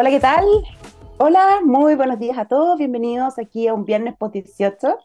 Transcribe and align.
Hola, 0.00 0.08
¿qué 0.08 0.20
tal? 0.20 0.46
Hola, 1.18 1.60
muy 1.62 1.94
buenos 1.94 2.18
días 2.18 2.38
a 2.38 2.46
todos. 2.46 2.78
Bienvenidos 2.78 3.38
aquí 3.38 3.68
a 3.68 3.74
un 3.74 3.84
viernes 3.84 4.16
post 4.16 4.32
18. 4.32 4.96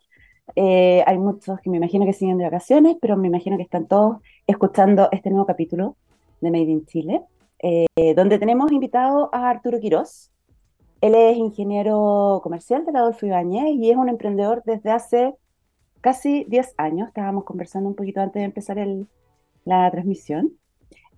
Eh, 0.56 1.03
hay 1.06 1.17
muchos 1.17 1.60
que 1.60 1.69
me 1.69 1.75
imagino 1.75 2.06
que 2.06 2.14
siguen 2.14 2.37
de 2.37 2.46
vacaciones, 2.46 2.96
pero 3.01 3.17
me 3.17 3.28
imagino 3.28 3.58
que 3.58 3.64
están 3.64 3.89
todos 3.89 4.19
escuchando 4.48 5.10
este 5.12 5.32
nuevo 5.32 5.46
capítulo 5.46 5.98
de 6.39 6.50
Made 6.50 6.71
in 6.71 6.85
Chile, 6.85 7.26
eh, 7.60 8.14
donde 8.16 8.39
tenemos 8.39 8.71
invitado 8.71 9.30
a 9.34 9.50
Arturo 9.50 9.82
Quirós. 9.82 10.32
Él 11.02 11.14
es 11.14 11.36
ingeniero 11.36 12.39
comercial 12.41 12.86
de 12.86 12.93
la 12.93 13.00
Adolfo 13.00 13.25
Ibáñez 13.25 13.75
y 13.75 13.91
es 13.91 13.98
un 13.98 14.07
emprendedor 14.07 14.64
desde 14.66 14.91
hace 14.91 15.36
casi 16.00 16.46
10 16.46 16.73
años. 16.77 17.09
Estábamos 17.09 17.43
conversando 17.43 17.89
un 17.89 17.96
poquito 17.96 18.21
antes 18.21 18.39
de 18.39 18.46
empezar 18.46 18.80
el, 18.80 19.09
la 19.66 19.91
transmisión. 19.91 20.54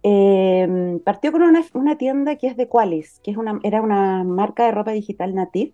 Eh, 0.04 1.00
partió 1.04 1.32
con 1.32 1.42
una, 1.42 1.66
una, 1.74 1.98
tienda 1.98 2.36
que 2.36 2.48
es 2.48 2.56
de 2.56 2.68
Qualis, 2.68 3.20
que 3.24 3.32
es 3.32 3.38
una, 3.38 3.60
era 3.64 3.82
una 3.82 4.24
marca 4.24 4.66
de 4.66 4.72
ropa 4.72 4.92
digital 4.92 5.34
native, 5.34 5.74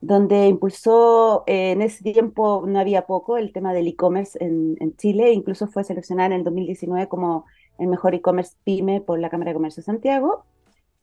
donde 0.00 0.48
impulsó, 0.48 1.44
eh, 1.46 1.72
en 1.72 1.82
ese 1.82 2.02
tiempo 2.02 2.64
no 2.66 2.78
había 2.78 3.06
poco, 3.06 3.36
el 3.38 3.52
tema 3.52 3.72
del 3.72 3.88
e-commerce 3.88 4.38
en, 4.42 4.76
en, 4.80 4.96
Chile, 4.96 5.32
incluso 5.32 5.66
fue 5.66 5.84
seleccionada 5.84 6.26
en 6.26 6.32
el 6.32 6.44
2019 6.44 7.08
como 7.08 7.46
el 7.78 7.88
mejor 7.88 8.14
e-commerce 8.14 8.54
pyme 8.64 9.00
por 9.00 9.18
la 9.18 9.30
Cámara 9.30 9.50
de 9.50 9.54
Comercio 9.54 9.80
de 9.80 9.86
Santiago, 9.86 10.44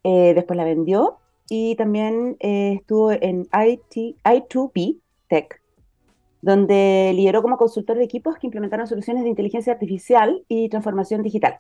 eh, 0.04 0.34
después 0.36 0.58
la 0.58 0.66
vendió 0.66 1.18
y 1.50 1.76
también 1.76 2.38
eh, 2.40 2.74
estuvo 2.80 3.12
en 3.12 3.48
IT, 3.54 4.18
I2P 4.24 5.00
Tech, 5.28 5.62
donde 6.42 7.12
lideró 7.16 7.42
como 7.42 7.58
consultor 7.58 7.98
de 7.98 8.04
equipos 8.04 8.38
que 8.38 8.48
implementaron 8.48 8.88
soluciones 8.88 9.24
de 9.24 9.30
inteligencia 9.30 9.74
artificial 9.74 10.44
y 10.48 10.70
transformación 10.70 11.24
digital 11.24 11.60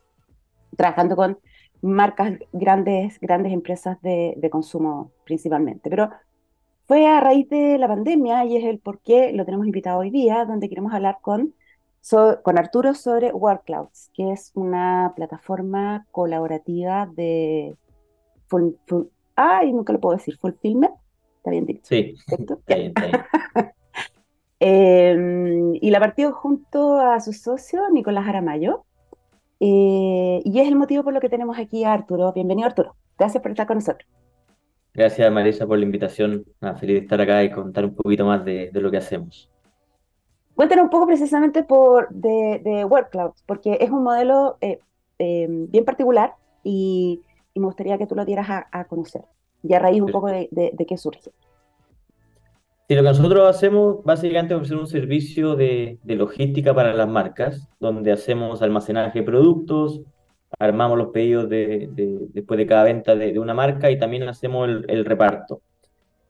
trabajando 0.81 1.15
con 1.15 1.37
marcas 1.81 2.33
grandes, 2.51 3.19
grandes 3.19 3.53
empresas 3.53 4.01
de, 4.01 4.33
de, 4.35 4.49
consumo 4.49 5.11
principalmente. 5.25 5.89
Pero 5.91 6.09
fue 6.87 7.07
a 7.07 7.19
raíz 7.19 7.47
de 7.49 7.77
la 7.77 7.87
pandemia 7.87 8.45
y 8.45 8.57
es 8.57 8.65
el 8.65 8.79
por 8.79 8.99
qué 8.99 9.31
lo 9.31 9.45
tenemos 9.45 9.67
invitado 9.67 9.99
hoy 9.99 10.09
día, 10.09 10.45
donde 10.45 10.69
queremos 10.69 10.91
hablar 10.91 11.19
con, 11.21 11.53
so, 12.01 12.41
con 12.41 12.57
Arturo 12.57 12.95
sobre 12.95 13.31
WorkClouds, 13.31 14.09
que 14.15 14.31
es 14.31 14.51
una 14.55 15.13
plataforma 15.15 16.07
colaborativa 16.11 17.07
de... 17.15 17.75
Full, 18.47 18.71
full, 18.87 19.03
ay, 19.35 19.71
nunca 19.71 19.93
lo 19.93 19.99
puedo 19.99 20.17
decir, 20.17 20.37
Fulfillment. 20.37 20.93
¿Está 21.37 21.51
bien 21.51 21.65
dicho? 21.65 21.81
Sí, 21.83 22.15
está 22.27 22.75
bien, 22.75 22.93
está 22.95 23.05
bien. 23.05 23.25
eh, 24.59 25.79
y 25.79 25.91
la 25.91 25.99
partió 25.99 26.33
junto 26.33 26.99
a 26.99 27.19
su 27.19 27.33
socio, 27.33 27.89
Nicolás 27.91 28.27
Aramayo, 28.27 28.83
eh, 29.63 30.41
y 30.43 30.59
es 30.59 30.67
el 30.67 30.75
motivo 30.75 31.03
por 31.03 31.13
lo 31.13 31.19
que 31.19 31.29
tenemos 31.29 31.59
aquí 31.59 31.83
a 31.83 31.93
Arturo. 31.93 32.33
Bienvenido, 32.33 32.67
Arturo. 32.67 32.95
Gracias 33.15 33.43
por 33.43 33.51
estar 33.51 33.67
con 33.67 33.77
nosotros. 33.77 34.09
Gracias, 34.91 35.31
Marisa, 35.31 35.67
por 35.67 35.77
la 35.77 35.85
invitación. 35.85 36.43
Ah, 36.59 36.73
feliz 36.73 36.95
de 36.95 37.01
estar 37.03 37.21
acá 37.21 37.43
y 37.43 37.51
contar 37.51 37.85
un 37.85 37.93
poquito 37.93 38.25
más 38.25 38.43
de, 38.43 38.71
de 38.73 38.81
lo 38.81 38.89
que 38.89 38.97
hacemos. 38.97 39.51
Cuéntanos 40.55 40.85
un 40.85 40.89
poco 40.89 41.05
precisamente 41.05 41.63
por, 41.63 42.09
de, 42.09 42.59
de 42.63 42.85
WorkCloud, 42.85 43.33
porque 43.45 43.77
es 43.79 43.91
un 43.91 44.03
modelo 44.03 44.57
eh, 44.61 44.79
eh, 45.19 45.45
bien 45.47 45.85
particular 45.85 46.33
y, 46.63 47.21
y, 47.53 47.59
me 47.59 47.67
gustaría 47.67 47.99
que 47.99 48.07
tú 48.07 48.15
lo 48.15 48.25
dieras 48.25 48.49
a, 48.49 48.67
a 48.71 48.85
conocer 48.85 49.21
y 49.61 49.75
a 49.75 49.79
raíz 49.79 50.01
un 50.01 50.11
poco 50.11 50.27
de, 50.27 50.49
de, 50.49 50.71
de 50.73 50.85
qué 50.87 50.97
surge. 50.97 51.31
Sí, 52.91 52.95
lo 52.95 53.03
que 53.03 53.07
nosotros 53.07 53.47
hacemos 53.47 54.03
básicamente 54.03 54.53
es 54.53 54.57
ofrecer 54.57 54.77
un 54.77 54.85
servicio 54.85 55.55
de, 55.55 55.97
de, 56.03 56.15
logística 56.17 56.73
para 56.73 56.93
las 56.93 57.07
marcas, 57.07 57.69
donde 57.79 58.11
hacemos 58.11 58.61
almacenaje 58.61 59.19
de 59.19 59.25
productos, 59.25 60.01
armamos 60.59 60.97
los 60.97 61.07
pedidos 61.07 61.47
de, 61.47 61.87
de, 61.89 62.17
después 62.33 62.57
de 62.57 62.67
cada 62.67 62.83
venta 62.83 63.15
de, 63.15 63.39
una 63.39 63.53
marca 63.53 63.89
y 63.89 63.97
también 63.97 64.23
hacemos 64.23 64.67
el, 64.89 65.05
reparto. 65.05 65.61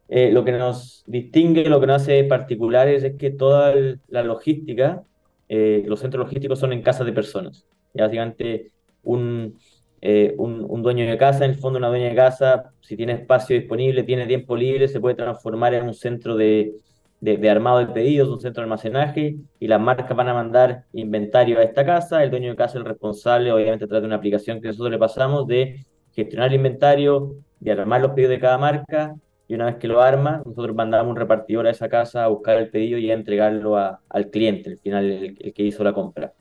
Eh, 0.08 0.32
lo 0.32 0.45
que 0.45 0.52
nos 0.52 1.04
distingue, 1.08 1.66
lo 1.67 1.80
que 1.80 1.88
nos 1.88 2.04
hace 2.04 2.23
particulares 2.26 3.04
es 3.04 3.16
que 3.16 3.32
toda 3.32 3.73
la 4.08 4.22
logística, 4.22 5.02
eh, 5.49 5.83
los 5.88 5.99
centros 5.99 6.26
logísticos 6.26 6.60
son 6.60 6.73
en 6.73 6.83
casas 6.83 7.08
de 7.08 7.14
personas. 7.14 7.66
Y 7.92 8.02
básicamente 8.02 8.72
un, 9.02 9.58
eh, 10.02 10.34
un, 10.38 10.82
dueño 10.82 11.06
de 11.06 11.17
casa, 11.17 11.45
en 11.45 11.52
el 11.52 11.58
fondo 11.58 11.78
una 11.78 11.89
dueña 11.89 12.10
de 12.10 12.16
casa, 12.16 12.73
si 12.82 12.98
tiene 12.98 13.14
espacio 13.14 13.56
disponible, 13.56 14.04
tiene 14.04 14.26
tiempo 14.26 14.56
libre, 14.56 14.88
se 14.88 15.00
puede 15.00 15.16
transformar 15.16 15.76
en 15.76 15.84
un 15.86 15.94
centro 15.94 16.36
de, 16.36 16.73
de, 17.20 17.50
armado 17.50 17.80
de 17.80 17.88
pedidos, 17.88 18.30
un 18.30 18.42
centro 18.42 18.61
de 18.61 18.66
almacenaje, 18.66 19.36
y 19.60 19.67
las 19.67 19.80
marcas 19.80 20.16
van 20.17 20.28
a 20.28 20.34
mandar 20.34 20.86
inventario 20.94 21.60
a 21.60 21.64
esta 21.64 21.86
casa, 21.86 22.23
el 22.23 22.32
dueño 22.32 22.50
de 22.50 22.56
casa 22.56 22.80
es 22.80 22.84
el 22.84 22.86
responsable, 22.86 23.52
obviamente 23.52 23.86
a 23.86 23.88
través 23.88 24.02
de 24.02 24.08
una 24.08 24.16
aplicación 24.16 24.60
que 24.60 24.70
nosotros 24.70 24.92
le 24.92 24.98
pasamos, 24.98 25.45
de 25.45 25.86
gestionar 26.14 26.50
el 26.50 26.56
inventario, 26.56 27.36
de 27.60 27.72
armar 27.72 28.02
los 28.02 28.11
pedidos 28.11 28.32
de 28.32 28.40
cada 28.40 28.58
marca, 28.58 29.16
y 29.48 29.54
una 29.54 29.66
vez 29.66 29.76
que 29.76 29.88
lo 29.88 30.02
arma, 30.02 30.42
nosotros 30.45 30.76
mandamos 30.76 31.11
un 31.11 31.17
repartidor 31.17 31.67
a 31.67 31.72
esa 31.72 31.90
casa 31.90 32.23
a 32.23 32.30
buscar 32.30 32.58
el 32.58 32.70
pedido 32.70 32.98
y 32.98 33.11
a 33.11 33.14
entregarlo 33.14 33.78
al 33.78 34.30
cliente, 34.32 34.72
al 34.72 34.80
final 34.80 35.06
el, 35.06 35.38
el, 35.40 35.54
que 35.54 35.64
hizo 35.64 35.84
la 35.84 35.94
compra. 35.94 36.34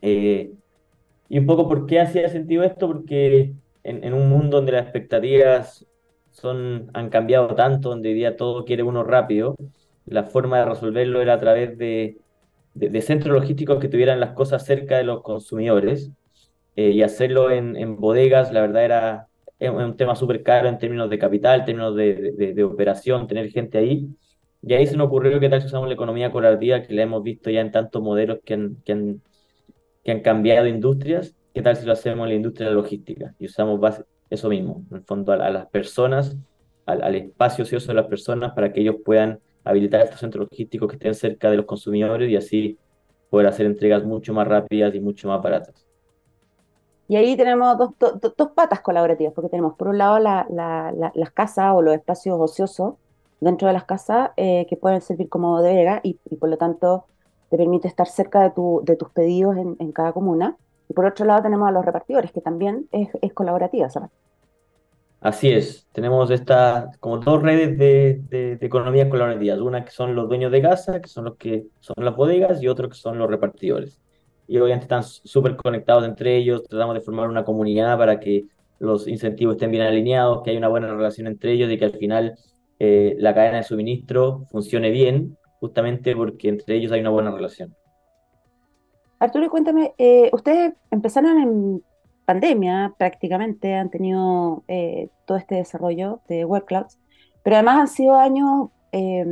Eh, 0.00 0.52
y 1.28 1.38
un 1.38 1.46
poco 1.46 1.68
por 1.68 1.86
qué 1.86 2.00
hacía 2.00 2.28
sentido 2.28 2.64
esto, 2.64 2.86
porque 2.86 3.54
en, 3.84 4.14
un 4.14 4.28
mundo 4.28 4.58
donde 4.58 4.72
las 4.72 4.84
expectativas 4.84 5.86
son, 6.30 6.90
han 6.94 7.10
cambiado 7.10 7.54
tanto, 7.54 7.90
donde 7.90 8.10
hoy 8.10 8.14
día 8.14 8.36
todo 8.36 8.64
quiere 8.64 8.82
uno 8.82 9.04
rápido, 9.04 9.56
la 10.06 10.24
forma 10.24 10.58
de 10.58 10.64
resolverlo 10.66 11.20
era 11.20 11.34
a 11.34 11.38
través 11.38 11.76
de, 11.78 12.18
de, 12.74 12.88
de 12.90 13.00
centros 13.02 13.34
logísticos 13.34 13.78
que 13.78 13.88
tuvieran 13.88 14.20
las 14.20 14.32
cosas 14.32 14.64
cerca 14.64 14.96
de 14.96 15.04
los 15.04 15.22
consumidores 15.22 16.10
eh, 16.76 16.90
y 16.90 17.02
hacerlo 17.02 17.50
en, 17.50 17.76
en, 17.76 17.96
bodegas, 17.96 18.52
la 18.52 18.60
verdad 18.60 18.84
era 18.84 19.28
un 19.72 19.96
tema 19.96 20.14
súper 20.14 20.42
caro 20.44 20.68
en 20.68 20.78
términos 20.78 21.10
de 21.10 21.18
capital, 21.18 21.60
en 21.60 21.66
términos 21.66 21.96
de, 21.96 22.32
de, 22.54 22.64
operación, 22.64 23.26
tener 23.26 23.50
gente 23.50 23.78
ahí. 23.78 24.08
Y 24.62 24.74
ahí 24.74 24.86
se 24.86 24.96
nos 24.96 25.08
ocurrió 25.08 25.40
que 25.40 25.48
tal 25.48 25.60
si 25.60 25.66
usamos 25.66 25.88
la 25.88 25.94
economía 25.94 26.30
colaborativa, 26.30 26.82
que 26.82 26.94
la 26.94 27.02
hemos 27.02 27.22
visto 27.22 27.50
ya 27.50 27.60
en 27.60 27.72
tantos 27.72 28.00
modelos 28.02 28.38
que 28.44 28.70
que 28.84 28.92
han 28.92 29.20
que 30.08 30.12
han 30.12 30.20
cambiado 30.20 30.66
industrias, 30.66 31.34
¿qué 31.52 31.60
tal 31.60 31.76
si 31.76 31.84
lo 31.84 31.92
hacemos 31.92 32.24
en 32.24 32.30
la 32.30 32.34
industria 32.36 32.68
de 32.68 32.74
la 32.74 32.80
logística? 32.80 33.34
Y 33.38 33.44
usamos 33.44 33.78
base, 33.78 34.06
eso 34.30 34.48
mismo, 34.48 34.82
en 34.90 34.96
el 34.96 35.02
fondo 35.02 35.32
a, 35.32 35.34
a 35.34 35.50
las 35.50 35.66
personas, 35.66 36.34
al, 36.86 37.02
al, 37.02 37.14
espacio 37.14 37.64
ocioso 37.64 37.88
de 37.88 37.94
las 37.96 38.06
personas 38.06 38.52
para 38.54 38.72
que 38.72 38.80
ellos 38.80 38.96
puedan 39.04 39.38
habilitar 39.64 40.00
estos 40.00 40.20
centros 40.20 40.48
logísticos 40.50 40.88
que 40.88 40.96
estén 40.96 41.14
cerca 41.14 41.50
de 41.50 41.58
los 41.58 41.66
consumidores 41.66 42.30
y 42.30 42.36
así 42.36 42.78
poder 43.28 43.48
hacer 43.48 43.66
entregas 43.66 44.02
mucho 44.02 44.32
más 44.32 44.48
rápidas 44.48 44.94
y 44.94 45.00
mucho 45.00 45.28
más 45.28 45.42
baratas. 45.42 45.86
Y 47.06 47.16
ahí 47.16 47.36
tenemos 47.36 47.76
dos, 47.76 47.90
do, 47.98 48.32
dos 48.34 48.48
patas 48.52 48.80
colaborativas, 48.80 49.34
porque 49.34 49.50
tenemos 49.50 49.74
por 49.74 49.88
un 49.88 49.98
lado 49.98 50.18
la, 50.20 50.46
la, 50.48 50.90
la, 50.96 51.12
las 51.14 51.32
casas 51.32 51.74
o 51.74 51.82
los 51.82 51.94
espacios 51.94 52.38
ociosos 52.40 52.94
dentro 53.40 53.68
de 53.68 53.74
las 53.74 53.84
casas 53.84 54.30
eh, 54.38 54.64
que 54.70 54.78
pueden 54.78 55.02
servir 55.02 55.28
como 55.28 55.50
bodega 55.50 56.00
y, 56.02 56.18
y 56.30 56.36
por 56.36 56.48
lo 56.48 56.56
tanto 56.56 57.04
te 57.50 57.56
permite 57.56 57.88
estar 57.88 58.06
cerca 58.06 58.42
de, 58.42 58.50
tu, 58.50 58.82
de 58.84 58.96
tus 58.96 59.10
pedidos 59.10 59.56
en, 59.56 59.76
en, 59.78 59.92
cada 59.92 60.12
comuna. 60.12 60.56
Y 60.88 60.94
por 60.94 61.06
otro 61.06 61.24
lado 61.24 61.42
tenemos 61.42 61.68
a 61.68 61.72
los 61.72 61.84
repartidores, 61.84 62.32
que 62.32 62.40
también 62.40 62.88
es, 62.92 63.08
es 63.20 63.32
colaborativa, 63.32 63.88
¿sabes? 63.88 64.10
Así 65.20 65.50
es, 65.50 65.88
tenemos 65.92 66.30
esta, 66.30 66.92
como 67.00 67.18
dos 67.18 67.42
redes 67.42 67.76
de, 67.76 68.22
de, 68.28 68.56
de, 68.56 68.66
economías 68.66 69.08
colaborativas, 69.08 69.58
una 69.58 69.84
que 69.84 69.90
son 69.90 70.14
los 70.14 70.28
dueños 70.28 70.52
de 70.52 70.62
casa, 70.62 71.00
que 71.00 71.08
son 71.08 71.24
los 71.24 71.36
que 71.36 71.66
son 71.80 71.96
las 72.04 72.14
bodegas, 72.14 72.62
y 72.62 72.68
otro 72.68 72.88
que 72.88 72.94
son 72.94 73.18
los 73.18 73.28
repartidores. 73.28 74.00
Y 74.46 74.58
obviamente 74.58 74.84
están 74.84 75.02
súper 75.02 75.56
conectados 75.56 76.04
entre 76.04 76.36
ellos, 76.36 76.62
tratamos 76.68 76.94
de 76.94 77.00
formar 77.00 77.28
una 77.28 77.44
comunidad 77.44 77.98
para 77.98 78.20
que 78.20 78.44
los 78.78 79.08
incentivos 79.08 79.56
estén 79.56 79.72
bien 79.72 79.82
alineados, 79.82 80.42
que 80.42 80.50
haya 80.50 80.58
una 80.58 80.68
buena 80.68 80.86
relación 80.94 81.26
entre 81.26 81.52
ellos 81.52 81.70
y 81.70 81.78
que 81.78 81.84
al 81.86 81.96
final 81.96 82.38
eh, 82.78 83.16
la 83.18 83.34
cadena 83.34 83.58
de 83.58 83.64
suministro 83.64 84.44
funcione 84.50 84.90
bien 84.90 85.36
justamente 85.60 86.14
porque 86.14 86.48
entre 86.48 86.76
ellos 86.76 86.92
hay 86.92 87.00
una 87.00 87.10
buena 87.10 87.30
relación. 87.30 87.74
Arturo, 89.18 89.50
cuéntame, 89.50 89.94
eh, 89.98 90.30
ustedes 90.32 90.74
empezaron 90.90 91.38
en 91.38 91.82
pandemia 92.24 92.94
prácticamente, 92.98 93.74
han 93.74 93.90
tenido 93.90 94.62
eh, 94.68 95.08
todo 95.24 95.38
este 95.38 95.56
desarrollo 95.56 96.20
de 96.28 96.44
WorkClouds, 96.44 96.98
pero 97.42 97.56
además 97.56 97.78
han 97.78 97.88
sido 97.88 98.16
años, 98.16 98.68
eh, 98.92 99.24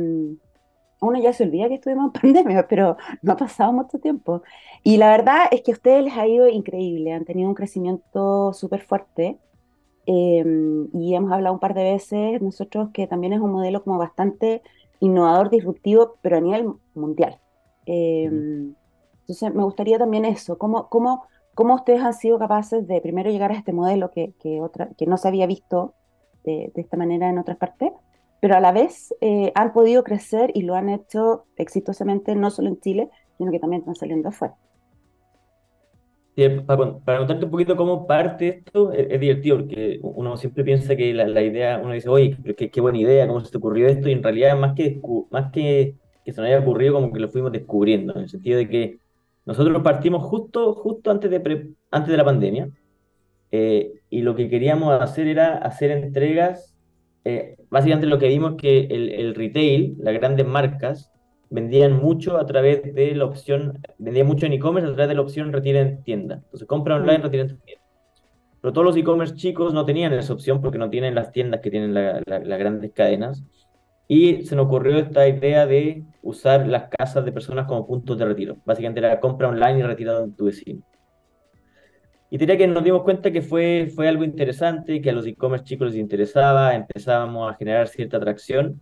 uno 0.99 1.19
ya 1.21 1.31
se 1.31 1.43
olvida 1.43 1.67
que 1.67 1.75
estuvimos 1.75 2.07
en 2.07 2.11
pandemia, 2.21 2.67
pero 2.67 2.97
no 3.21 3.33
ha 3.33 3.37
pasado 3.37 3.71
mucho 3.71 3.99
tiempo. 3.99 4.41
Y 4.83 4.97
la 4.97 5.11
verdad 5.11 5.45
es 5.51 5.61
que 5.61 5.71
a 5.71 5.75
ustedes 5.75 6.03
les 6.03 6.17
ha 6.17 6.27
ido 6.27 6.47
increíble, 6.47 7.13
han 7.13 7.23
tenido 7.23 7.49
un 7.49 7.55
crecimiento 7.55 8.51
súper 8.53 8.81
fuerte. 8.81 9.37
Eh, 10.07 10.43
y 10.93 11.13
hemos 11.15 11.31
hablado 11.31 11.53
un 11.53 11.59
par 11.59 11.73
de 11.73 11.83
veces 11.83 12.41
nosotros 12.41 12.89
que 12.93 13.07
también 13.07 13.33
es 13.33 13.41
un 13.41 13.51
modelo 13.51 13.83
como 13.83 13.97
bastante 13.97 14.61
innovador, 14.99 15.49
disruptivo, 15.49 16.15
pero 16.21 16.37
a 16.37 16.41
nivel 16.41 16.73
mundial. 16.93 17.39
Eh. 17.85 18.29
Entonces, 19.21 19.53
me 19.53 19.63
gustaría 19.63 19.97
también 19.97 20.23
eso, 20.23 20.57
¿cómo, 20.57 20.87
cómo, 20.87 21.23
cómo 21.53 21.75
ustedes 21.75 22.01
han 22.01 22.13
sido 22.13 22.39
capaces 22.39 22.87
de 22.87 23.01
primero 23.01 23.29
llegar 23.29 23.51
a 23.51 23.55
este 23.55 23.73
modelo 23.73 24.09
que, 24.09 24.33
que, 24.39 24.61
otra, 24.61 24.89
que 24.97 25.05
no 25.05 25.17
se 25.17 25.27
había 25.27 25.45
visto 25.47 25.93
de, 26.45 26.71
de, 26.73 26.81
esta 26.81 26.95
manera 26.95 27.29
en 27.29 27.37
otras 27.37 27.57
partes, 27.57 27.91
pero 28.39 28.55
a 28.55 28.61
la 28.61 28.71
vez 28.71 29.13
eh, 29.19 29.51
han 29.55 29.73
podido 29.73 30.03
crecer 30.03 30.51
y 30.53 30.61
lo 30.61 30.75
han 30.75 30.87
hecho 30.87 31.45
exitosamente 31.57 32.35
no 32.35 32.51
solo 32.51 32.69
en 32.69 32.79
Chile, 32.79 33.09
sino 33.37 33.51
que 33.51 33.59
también 33.59 33.81
están 33.81 33.95
saliendo 33.95 34.29
afuera. 34.29 34.55
Para, 36.65 37.17
contarte 37.17 37.45
un 37.45 37.51
poquito 37.51 37.75
cómo 37.75 38.05
parte 38.05 38.47
esto, 38.47 38.91
es, 38.91 39.19
divertido 39.19 39.57
porque 39.57 39.99
uno 40.01 40.37
siempre 40.37 40.63
piensa 40.63 40.95
que 40.95 41.13
la, 41.13 41.27
la 41.27 41.41
idea, 41.41 41.79
uno 41.83 41.93
dice, 41.93 42.09
oye, 42.09 42.37
qué, 42.55 42.69
qué, 42.69 42.81
buena 42.81 42.99
idea, 42.99 43.27
cómo 43.27 43.43
se 43.43 43.51
te 43.51 43.57
ocurrió 43.57 43.87
esto, 43.87 44.07
y 44.07 44.11
en 44.11 44.21
realidad 44.21 44.57
más 44.57 44.73
que, 44.75 45.01
más 45.31 45.51
que 45.51 45.95
que 46.27 46.33
se 46.33 46.41
nos 46.41 46.49
haya 46.49 46.59
ocurrido, 46.59 46.93
como 46.93 47.13
que 47.13 47.21
lo 47.21 47.29
fuimos 47.29 47.53
descubriendo, 47.53 48.13
en 48.13 48.23
el 48.23 48.29
sentido 48.29 48.57
de 48.57 48.67
que 48.67 48.99
nosotros 49.45 49.81
partimos 49.81 50.25
justo, 50.25 50.73
justo 50.73 51.09
antes, 51.09 51.31
de 51.31 51.69
antes 51.89 52.11
de 52.11 52.17
la 52.17 52.25
pandemia, 52.25 52.69
eh, 53.49 53.93
y 54.09 54.23
lo 54.23 54.35
que 54.35 54.49
queríamos 54.49 55.01
hacer 55.01 55.27
era 55.27 55.57
hacer 55.57 55.89
entregas, 55.89 56.75
eh, 57.23 57.55
básicamente 57.69 58.07
lo 58.07 58.19
que 58.19 58.27
vimos 58.27 58.55
que 58.57 58.87
el, 58.87 59.07
el 59.09 59.35
retail, 59.35 59.95
las 59.99 60.15
grandes 60.15 60.45
marcas, 60.45 61.13
vendían 61.49 61.93
mucho 61.93 62.37
a 62.37 62.45
través 62.45 62.93
de 62.93 63.15
la 63.15 63.25
opción, 63.25 63.79
vendían 63.97 64.27
mucho 64.27 64.45
en 64.45 64.53
e-commerce 64.53 64.89
a 64.89 64.93
través 64.93 65.09
de 65.09 65.15
la 65.15 65.21
opción 65.21 65.53
retira 65.53 65.81
en 65.81 66.03
tienda. 66.03 66.35
Entonces 66.35 66.67
compra 66.67 66.95
online, 66.95 67.19
mm. 67.19 67.23
retira 67.23 67.43
en 67.43 67.59
tienda. 67.59 67.83
Pero 68.61 68.73
todos 68.73 68.85
los 68.85 68.97
e-commerce 68.97 69.35
chicos 69.35 69.73
no 69.73 69.85
tenían 69.85 70.13
esa 70.13 70.33
opción 70.33 70.61
porque 70.61 70.77
no 70.77 70.89
tienen 70.89 71.15
las 71.15 71.31
tiendas 71.31 71.61
que 71.61 71.69
tienen 71.69 71.93
las 71.93 72.59
grandes 72.59 72.91
cadenas. 72.91 73.43
Y 74.07 74.43
se 74.45 74.55
nos 74.55 74.67
ocurrió 74.67 74.97
esta 74.97 75.27
idea 75.27 75.65
de 75.65 76.03
usar 76.21 76.65
las 76.67 76.87
casas 76.89 77.25
de 77.25 77.31
personas 77.31 77.67
como 77.67 77.85
puntos 77.85 78.17
de 78.17 78.25
retiro. 78.25 78.57
Básicamente 78.65 79.01
la 79.01 79.19
compra 79.19 79.49
online 79.49 79.79
y 79.79 79.83
retirado 79.83 80.23
en 80.23 80.33
tu 80.33 80.45
vecino. 80.45 80.81
Y 82.29 82.37
diría 82.37 82.57
que 82.57 82.67
nos 82.67 82.83
dimos 82.83 83.03
cuenta 83.03 83.31
que 83.31 83.41
fue, 83.41 83.89
fue 83.93 84.07
algo 84.07 84.23
interesante, 84.23 85.01
que 85.01 85.09
a 85.09 85.13
los 85.13 85.25
e-commerce 85.27 85.65
chicos 85.65 85.87
les 85.91 85.97
interesaba, 85.97 86.73
empezábamos 86.73 87.51
a 87.51 87.55
generar 87.55 87.87
cierta 87.87 88.17
atracción 88.17 88.81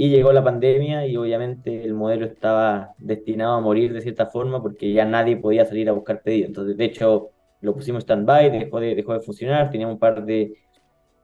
y 0.00 0.08
llegó 0.08 0.32
la 0.32 0.42
pandemia 0.42 1.06
y 1.06 1.14
obviamente 1.18 1.84
el 1.84 1.92
modelo 1.92 2.24
estaba 2.24 2.94
destinado 2.96 3.52
a 3.56 3.60
morir 3.60 3.92
de 3.92 4.00
cierta 4.00 4.24
forma 4.24 4.62
porque 4.62 4.90
ya 4.94 5.04
nadie 5.04 5.36
podía 5.36 5.66
salir 5.66 5.90
a 5.90 5.92
buscar 5.92 6.22
pedidos. 6.22 6.48
Entonces, 6.48 6.74
de 6.78 6.86
hecho, 6.86 7.32
lo 7.60 7.74
pusimos 7.74 8.04
stand-by, 8.04 8.50
dejó 8.50 8.80
de, 8.80 8.94
dejó 8.94 9.12
de 9.12 9.20
funcionar, 9.20 9.68
teníamos 9.68 9.96
un 9.96 10.00
par 10.00 10.24
de, 10.24 10.54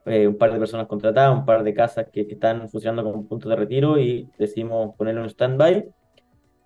eh, 0.05 0.27
un 0.27 0.37
par 0.37 0.53
de 0.53 0.59
personas 0.59 0.85
contratadas, 0.85 1.35
un 1.35 1.43
par 1.43 1.63
de 1.63 1.73
casas 1.73 2.05
que, 2.13 2.27
que 2.27 2.35
están 2.35 2.69
funcionando 2.69 3.03
como 3.03 3.27
punto 3.27 3.49
de 3.49 3.55
retiro 3.55 3.97
y 3.97 4.29
decidimos 4.37 4.95
ponerlo 4.95 5.23
en 5.23 5.29
stand-by. 5.31 5.89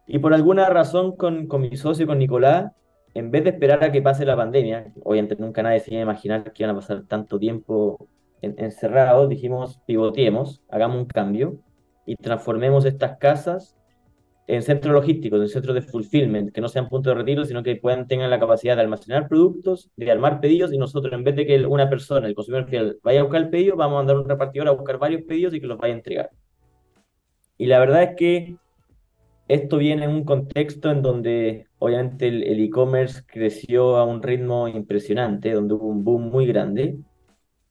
Y 0.06 0.20
por 0.20 0.34
alguna 0.34 0.68
razón 0.68 1.16
con, 1.16 1.48
con 1.48 1.62
mi 1.62 1.78
socio, 1.78 2.06
con 2.08 2.20
Nicolás, 2.20 2.74
en 3.14 3.32
vez 3.32 3.46
de 3.46 3.52
esperar 3.52 3.86
a 3.86 3.92
que 3.94 4.02
pase 4.02 4.26
la 4.26 4.36
pandemia, 4.36 4.92
obviamente 5.06 5.38
nunca 5.40 5.64
nadie 5.64 5.80
se 5.80 5.92
iba 5.92 6.02
a 6.02 6.04
imaginar 6.04 6.52
que 6.52 6.64
iban 6.64 6.76
a 6.76 6.78
pasar 6.78 7.04
tanto 7.08 7.40
tiempo 7.40 8.10
encerrados, 8.42 9.30
dijimos, 9.30 9.80
pivoteemos, 9.86 10.62
hagamos 10.68 10.98
un 10.98 11.06
cambio 11.06 11.62
y 12.06 12.16
transformemos 12.16 12.86
estas 12.86 13.18
casas 13.18 13.78
en 14.48 14.64
centros 14.64 14.94
logísticos, 14.94 15.40
en 15.40 15.48
centros 15.48 15.76
de 15.76 15.82
fulfillment, 15.82 16.52
que 16.52 16.62
no 16.62 16.68
sean 16.68 16.90
puntos 16.90 17.12
de 17.12 17.20
retiro, 17.20 17.46
sino 17.46 17.64
que 17.64 17.76
puedan 17.78 18.08
tengan 18.08 18.30
la 18.30 18.40
capacidad 18.40 18.76
de 18.76 18.82
almacenar 18.82 19.28
productos, 19.28 19.92
de 19.96 20.12
armar 20.12 20.42
pedidos, 20.42 20.74
y 20.74 20.78
nosotros, 20.78 21.14
en 21.14 21.24
vez 21.24 21.36
de 21.36 21.46
que 21.46 21.66
una 21.66 21.90
persona, 21.90 22.28
el 22.28 22.36
consumidor 22.36 22.68
final, 22.68 23.00
vaya 23.04 23.22
a 23.22 23.24
buscar 23.24 23.44
el 23.44 23.50
pedido, 23.50 23.78
vamos 23.78 23.96
a 23.96 23.98
mandar 24.00 24.18
un 24.18 24.28
repartidor 24.28 24.68
a 24.68 24.72
buscar 24.72 24.98
varios 24.98 25.22
pedidos 25.24 25.54
y 25.54 25.62
que 25.62 25.68
los 25.68 25.78
vaya 25.78 25.94
a 25.94 25.98
entregar. 25.98 26.30
Y 27.58 27.68
la 27.68 27.80
verdad 27.80 28.04
es 28.04 28.16
que 28.18 28.56
esto 29.48 29.78
viene 29.78 30.06
en 30.06 30.12
un 30.12 30.26
contexto 30.26 30.92
en 30.92 31.02
donde 31.02 31.68
obviamente 31.80 32.28
el 32.28 32.60
e-commerce 32.60 33.24
creció 33.26 33.98
a 33.98 34.06
un 34.06 34.22
ritmo 34.22 34.68
impresionante, 34.68 35.54
donde 35.54 35.76
hubo 35.76 35.88
un 35.88 36.04
boom 36.04 36.30
muy 36.30 36.46
grande, 36.46 36.98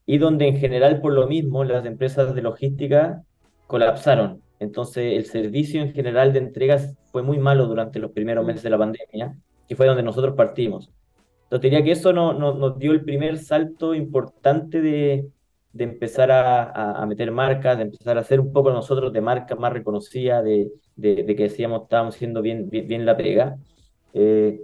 y 0.06 0.18
donde 0.18 0.48
en 0.48 0.56
general 0.56 1.00
por 1.00 1.12
lo 1.12 1.26
mismo 1.26 1.62
las 1.64 1.84
empresas 1.84 2.34
de 2.34 2.42
logística 2.42 3.22
colapsaron. 3.70 4.42
Entonces 4.58 5.16
el 5.16 5.26
servicio 5.26 5.80
en 5.80 5.92
general 5.92 6.32
de 6.32 6.40
entregas 6.40 6.96
fue 7.12 7.22
muy 7.22 7.38
malo 7.38 7.66
durante 7.66 8.00
los 8.00 8.10
primeros 8.10 8.44
meses 8.44 8.64
de 8.64 8.70
la 8.70 8.78
pandemia, 8.78 9.36
que 9.68 9.76
fue 9.76 9.86
donde 9.86 10.02
nosotros 10.02 10.34
partimos. 10.34 10.90
Entonces 11.44 11.62
diría 11.62 11.84
que 11.84 11.92
eso 11.92 12.12
no, 12.12 12.32
nos 12.32 12.78
dio 12.78 12.90
el 12.90 13.04
primer 13.04 13.38
salto 13.38 13.94
importante 13.94 14.82
de, 14.82 15.28
de 15.72 15.84
empezar 15.84 16.32
a, 16.32 17.00
a, 17.00 17.06
meter 17.06 17.30
marcas, 17.30 17.76
de 17.76 17.84
empezar 17.84 18.18
a 18.18 18.22
hacer 18.22 18.40
un 18.40 18.52
poco 18.52 18.72
nosotros 18.72 19.12
de 19.12 19.20
marca 19.20 19.54
más 19.54 19.72
reconocida, 19.72 20.42
de, 20.42 20.68
de, 20.96 21.24
que 21.36 21.44
decíamos 21.44 21.82
estábamos 21.82 22.16
haciendo 22.16 22.42
bien, 22.42 22.68
bien, 22.68 23.06
la 23.06 23.16
pega. 23.16 23.56
Eh, 24.14 24.60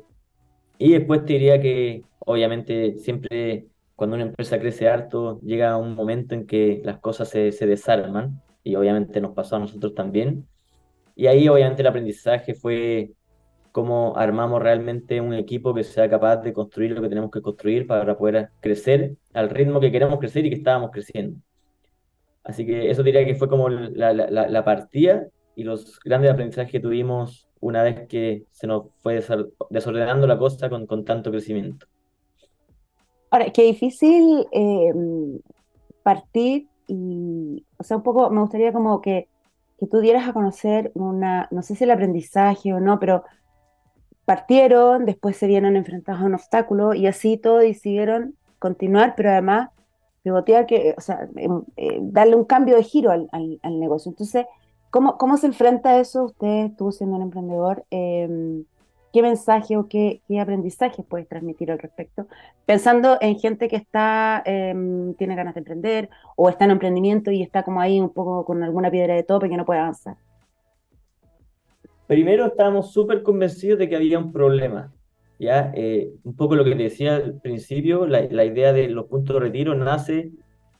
y 0.79 0.93
después 0.93 1.25
te 1.25 1.35
diría 1.35 1.61
que 1.61 2.03
obviamente 2.19 2.97
siempre 2.99 3.67
cuando 3.95 4.17
una 4.17 4.27
empresa 4.27 4.59
crece 4.59 4.89
harto, 4.89 5.41
llega 5.43 5.77
un 5.77 5.95
momento 5.95 6.35
en 6.35 6.45
que 6.47 6.83
las 6.85 6.99
cosas 6.99 7.29
se, 7.31 7.53
se 7.53 7.67
desarman 7.67 8.43
y 8.67 8.75
obviamente 8.75 9.21
nos 9.21 9.33
pasó 9.33 9.57
a 9.57 9.61
nosotros 9.61 9.95
también. 9.95 10.45
Y 11.15 11.29
ahí 11.29 11.49
obviamente 11.49 11.83
el 11.83 11.87
aprendizaje 11.87 12.55
fue 12.55 13.13
cómo 13.71 14.17
armamos 14.17 14.61
realmente 14.61 15.21
un 15.21 15.35
equipo 15.35 15.73
que 15.73 15.85
sea 15.85 16.11
capaz 16.11 16.39
de 16.39 16.53
construir 16.53 16.91
lo 16.91 17.01
que 17.01 17.09
tenemos 17.09 17.31
que 17.31 17.41
construir 17.41 17.87
para 17.87 18.19
poder 18.19 18.49
crecer 18.61 19.15
al 19.35 19.51
ritmo 19.51 19.79
que 19.79 19.93
queremos 19.93 20.19
crecer 20.19 20.45
y 20.45 20.51
que 20.51 20.57
estábamos 20.57 20.91
creciendo. 20.91 21.39
Así 22.43 22.67
que 22.67 22.91
eso 22.91 23.05
diría 23.05 23.25
que 23.25 23.37
fue 23.37 23.49
como 23.49 23.69
la, 23.69 24.13
la, 24.13 24.65
partida 24.65 25.27
y 25.55 25.63
los 25.63 26.01
grandes 26.01 26.33
aprendizajes 26.33 26.73
que 26.73 26.81
tuvimos 26.81 27.49
una 27.61 27.85
vez 27.85 28.09
que 28.09 28.47
se 28.51 28.67
nos 28.67 28.87
fue 28.99 29.23
desordenando 29.71 30.27
la 30.27 30.39
cosa 30.39 30.69
con, 30.69 30.87
con 30.87 31.05
tanto 31.05 31.31
crecimiento. 31.31 31.87
Ahora, 33.31 33.51
qué 33.51 33.63
difícil 33.63 34.45
eh, 34.53 34.93
partir 36.03 36.67
y, 36.87 37.65
o 37.79 37.85
sea, 37.85 37.99
un 37.99 38.03
poco 38.03 38.31
me 38.31 38.41
gustaría 38.41 38.73
como 38.73 39.01
que, 39.01 39.29
que 39.79 39.87
tú 39.87 40.01
dieras 40.01 40.29
a 40.29 40.33
conocer 40.33 40.93
una, 40.95 41.49
no 41.51 41.63
sé 41.63 41.75
si 41.75 41.85
el 41.85 41.91
aprendizaje 41.91 42.73
o 42.73 42.81
no, 42.81 42.99
pero 42.99 43.25
partieron, 44.25 45.05
después 45.05 45.37
se 45.37 45.47
vieron 45.47 45.77
enfrentados 45.77 46.23
a 46.23 46.25
un 46.25 46.35
obstáculo 46.35 46.95
y 46.95 47.07
así 47.07 47.37
todos 47.37 47.63
decidieron 47.63 48.35
continuar, 48.59 49.15
pero 49.17 49.31
además 49.31 49.71
pivotear, 50.23 50.67
que, 50.67 50.95
o 50.99 51.01
sea, 51.01 51.29
em, 51.37 51.63
eh, 51.77 51.99
darle 52.03 52.35
un 52.35 52.45
cambio 52.45 52.75
de 52.77 52.83
giro 52.83 53.13
al, 53.13 53.29
al, 53.31 53.81
negocio. 53.81 54.11
Entonces, 54.11 54.47
¿cómo, 54.91 55.19
¿cómo 55.19 55.37
se 55.37 55.47
enfrenta 55.47 56.01
eso 56.01 56.25
usted, 56.25 56.73
tú 56.77 56.91
siendo 56.91 57.17
un 57.17 57.23
emprendedor? 57.23 57.85
Eh, 57.93 58.65
qué 59.17 59.23
mensaje 59.23 59.79
o 59.79 59.89
qué, 59.89 60.21
qué 60.29 60.41
aprendizaje 60.41 61.03
puedes 61.03 61.27
transmitir 61.27 61.73
al 61.73 61.79
respecto, 61.79 62.27
pensando 62.67 63.17
en 63.23 63.39
gente 63.39 63.67
que 63.67 63.77
está, 63.77 64.43
em, 64.45 65.15
tiene 65.15 65.35
ganas 65.35 65.55
de 65.55 65.61
emprender 65.61 66.11
o 66.37 66.51
está 66.51 66.67
en 66.67 66.73
emprendimiento 66.73 67.31
y 67.31 67.41
está 67.41 67.63
como 67.63 67.81
ahí 67.81 67.99
un 67.99 68.11
poco 68.11 68.45
con 68.45 68.63
alguna 68.63 68.91
piedra 68.91 69.15
de 69.15 69.23
tope 69.23 69.49
que 69.49 69.57
no 69.57 69.65
puede 69.65 69.81
avanzar. 69.81 70.19
Primero 72.07 72.45
estábamos 72.45 72.93
súper 72.93 73.23
convencidos 73.23 73.79
de 73.79 73.89
que 73.89 73.97
había 73.97 74.19
un 74.19 74.33
problema. 74.33 74.93
¿ya? 75.39 75.73
Eh, 75.75 76.11
un 76.23 76.37
poco 76.37 76.55
lo 76.55 76.65
que 76.65 76.73
te 76.73 76.83
decía 76.83 77.17
al 77.17 77.41
principio, 77.41 78.07
la, 78.07 78.21
la, 78.31 78.45
idea 78.45 78.75
de 78.75 78.91
los 78.91 79.07
puntos 79.07 79.33
de 79.37 79.41
retiro 79.41 79.75
nace 79.75 80.31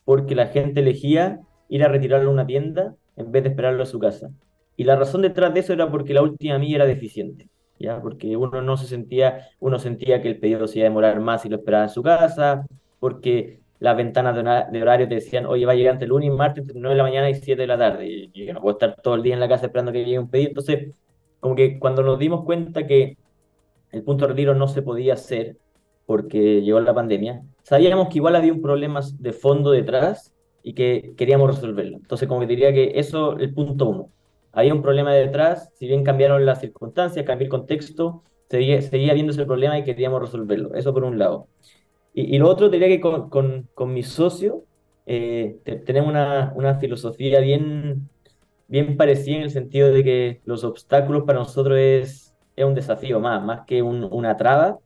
porque 0.05 0.35
la 0.35 0.49
gente 0.49 0.81
elegía 0.81 1.41
ir 1.71 1.83
a 1.85 1.89
retirarlo 1.89 2.29
a 2.29 2.35
una 2.35 2.47
tienda 2.47 2.97
en 3.17 3.33
vez 3.33 3.45
de 3.45 3.49
esperarlo 3.49 3.83
a 3.83 3.87
su 3.87 3.99
casa. 3.99 4.29
Y 4.77 4.85
la 4.85 4.95
razón 4.95 5.23
detrás 5.23 5.55
de 5.55 5.61
eso 5.61 5.73
era 5.73 5.91
porque 5.91 6.13
la 6.13 6.21
última 6.21 6.59
milla 6.59 6.77
era 6.77 6.85
deficiente. 6.85 7.49
¿Ya? 7.79 8.01
Porque 8.01 8.37
uno 8.37 8.63
no 8.63 8.77
se 8.77 8.87
sentía, 8.87 9.49
uno 9.61 9.79
sentía 9.79 10.23
que 10.23 10.29
el 10.29 10.39
pedido 10.39 10.67
se 10.67 10.79
iba 10.79 10.87
a 10.87 10.91
demorar 10.91 11.21
más 11.21 11.43
si 11.43 11.49
lo 11.49 11.57
esperaba 11.57 11.85
en 11.85 11.91
su 11.91 12.03
casa, 12.03 12.67
porque 12.99 13.61
las 13.79 13.97
ventanas 13.97 14.35
de, 14.73 14.83
horario 14.83 15.09
te 15.09 15.17
decían, 15.17 15.47
oye, 15.47 15.67
va 15.67 15.73
a 15.73 15.75
llegar 15.75 15.95
entre 15.95 16.09
lunes 16.09 16.29
y 16.29 16.31
martes, 16.31 16.63
entre 16.63 16.81
9 16.81 16.95
de 16.95 16.97
la 16.97 17.03
mañana 17.03 17.31
y 17.31 17.35
7 17.35 17.61
de 17.61 17.67
la 17.67 17.79
tarde, 17.79 18.07
y 18.07 18.47
yo 18.47 18.55
no 18.55 18.61
puedo 18.61 18.77
estar 18.77 19.01
todo 19.03 19.15
el 19.15 19.23
día 19.23 19.35
en 19.35 19.41
la 19.41 19.49
casa 19.49 19.67
esperando 19.67 19.93
que 19.93 20.05
llegue 20.05 20.19
un 20.19 20.31
pedido. 20.31 20.49
Entonces, 20.49 20.95
como 21.41 21.55
que 21.55 21.79
cuando 21.79 22.03
nos 22.03 22.19
dimos 22.19 22.45
cuenta 22.45 22.87
que 22.87 23.19
el 23.93 24.03
punto 24.03 24.25
de 24.25 24.33
retiro 24.33 24.55
no 24.55 24.69
se 24.69 24.83
podía 24.83 25.15
hacer 25.15 25.57
porque 26.07 26.63
llegó 26.63 26.81
la 26.81 26.95
pandemia, 26.95 27.43
sabíamos 27.63 28.09
que 28.09 28.19
igual 28.19 28.37
había 28.37 28.53
un 28.53 28.63
problema 28.63 29.01
de 29.19 29.33
fondo 29.33 29.73
detrás 29.73 30.33
y 30.63 30.75
que 30.75 31.15
queríamos 31.17 31.55
resolverlo. 31.55 31.99
Entonces, 31.99 32.29
como 32.29 32.41
que 32.41 32.47
diría 32.47 32.73
que 32.73 32.93
eso, 32.95 33.37
el 33.39 33.53
punto 33.53 33.89
uno, 33.89 34.11
había 34.57 34.73
un 34.73 34.81
problema 34.81 35.13
detrás, 35.13 35.71
si 35.75 35.87
bien 35.87 36.03
cambiaron 36.03 36.47
las 36.47 36.61
circunstancias, 36.61 37.27
cambió 37.27 37.45
el 37.45 37.51
contexto, 37.51 38.23
seguía, 38.49 38.81
seguía 38.81 39.13
el 39.13 39.47
problema 39.47 39.79
y 39.79 39.85
queríamos 39.85 40.19
resolverlo. 40.19 40.75
Eso 40.75 40.95
por 40.95 41.05
un 41.05 41.19
lado. 41.19 41.49
Y, 42.15 42.35
y 42.35 42.39
lo 42.39 42.49
otro, 42.49 42.71
diría 42.71 42.89
que 42.89 42.99
con, 42.99 43.29
con, 43.29 43.69
con 43.75 43.93
mi 43.93 44.03
socio 44.03 44.65
eh, 45.05 45.59
tenemos 45.85 46.09
una, 46.09 46.55
una, 46.57 46.77
filosofía 46.77 47.41
bien, 47.41 48.09
bien 48.67 48.97
parecida 48.97 49.37
en 49.37 49.43
el 49.43 49.51
sentido 49.51 49.93
de 49.93 50.03
que 50.03 50.41
los 50.47 50.65
obstáculos 50.65 51.25
para 51.25 51.41
nosotros 51.41 51.79
es, 51.79 52.35
es 52.57 52.65
un 52.65 52.75
desafío 52.75 53.21
más, 53.21 53.45
más 53.45 53.67
que 53.67 53.83
un, 53.83 54.05
una 54.05 54.39
traba. 54.39 54.79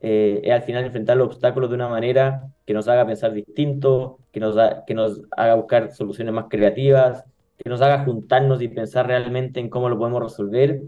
Eh, 0.00 0.40
es 0.44 0.52
al 0.52 0.62
final 0.62 0.84
enfrentar 0.84 1.18
los 1.18 1.26
obstáculos 1.28 1.68
de 1.68 1.76
una 1.76 1.88
manera 1.88 2.46
que 2.64 2.72
nos 2.72 2.88
haga 2.88 3.04
pensar 3.04 3.34
distinto, 3.34 4.18
que 4.32 4.40
nos, 4.40 4.56
que 4.86 4.94
nos 4.94 5.20
haga 5.36 5.56
buscar 5.56 5.92
soluciones 5.92 6.32
más 6.32 6.46
creativas, 6.48 7.26
que 7.62 7.70
nos 7.70 7.80
haga 7.82 8.04
juntarnos 8.04 8.62
y 8.62 8.68
pensar 8.68 9.06
realmente 9.06 9.60
en 9.60 9.68
cómo 9.68 9.88
lo 9.88 9.98
podemos 9.98 10.22
resolver, 10.22 10.82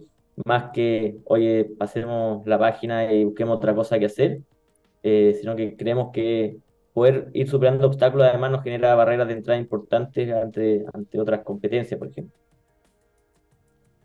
más 0.44 0.70
que, 0.72 1.18
oye, 1.24 1.70
pasemos 1.78 2.46
la 2.46 2.58
página 2.58 3.12
y 3.12 3.24
busquemos 3.24 3.56
otra 3.56 3.74
cosa 3.74 3.98
que 3.98 4.06
hacer, 4.06 4.40
eh, 5.02 5.36
sino 5.40 5.54
que 5.56 5.76
creemos 5.76 6.10
que 6.12 6.56
poder 6.94 7.30
ir 7.32 7.48
superando 7.48 7.86
obstáculos 7.86 8.26
además 8.26 8.50
nos 8.50 8.62
genera 8.62 8.94
barreras 8.94 9.28
de 9.28 9.34
entrada 9.34 9.58
importantes 9.58 10.32
ante, 10.32 10.84
ante 10.92 11.20
otras 11.20 11.42
competencias, 11.42 11.98
por 11.98 12.08
ejemplo. 12.08 12.34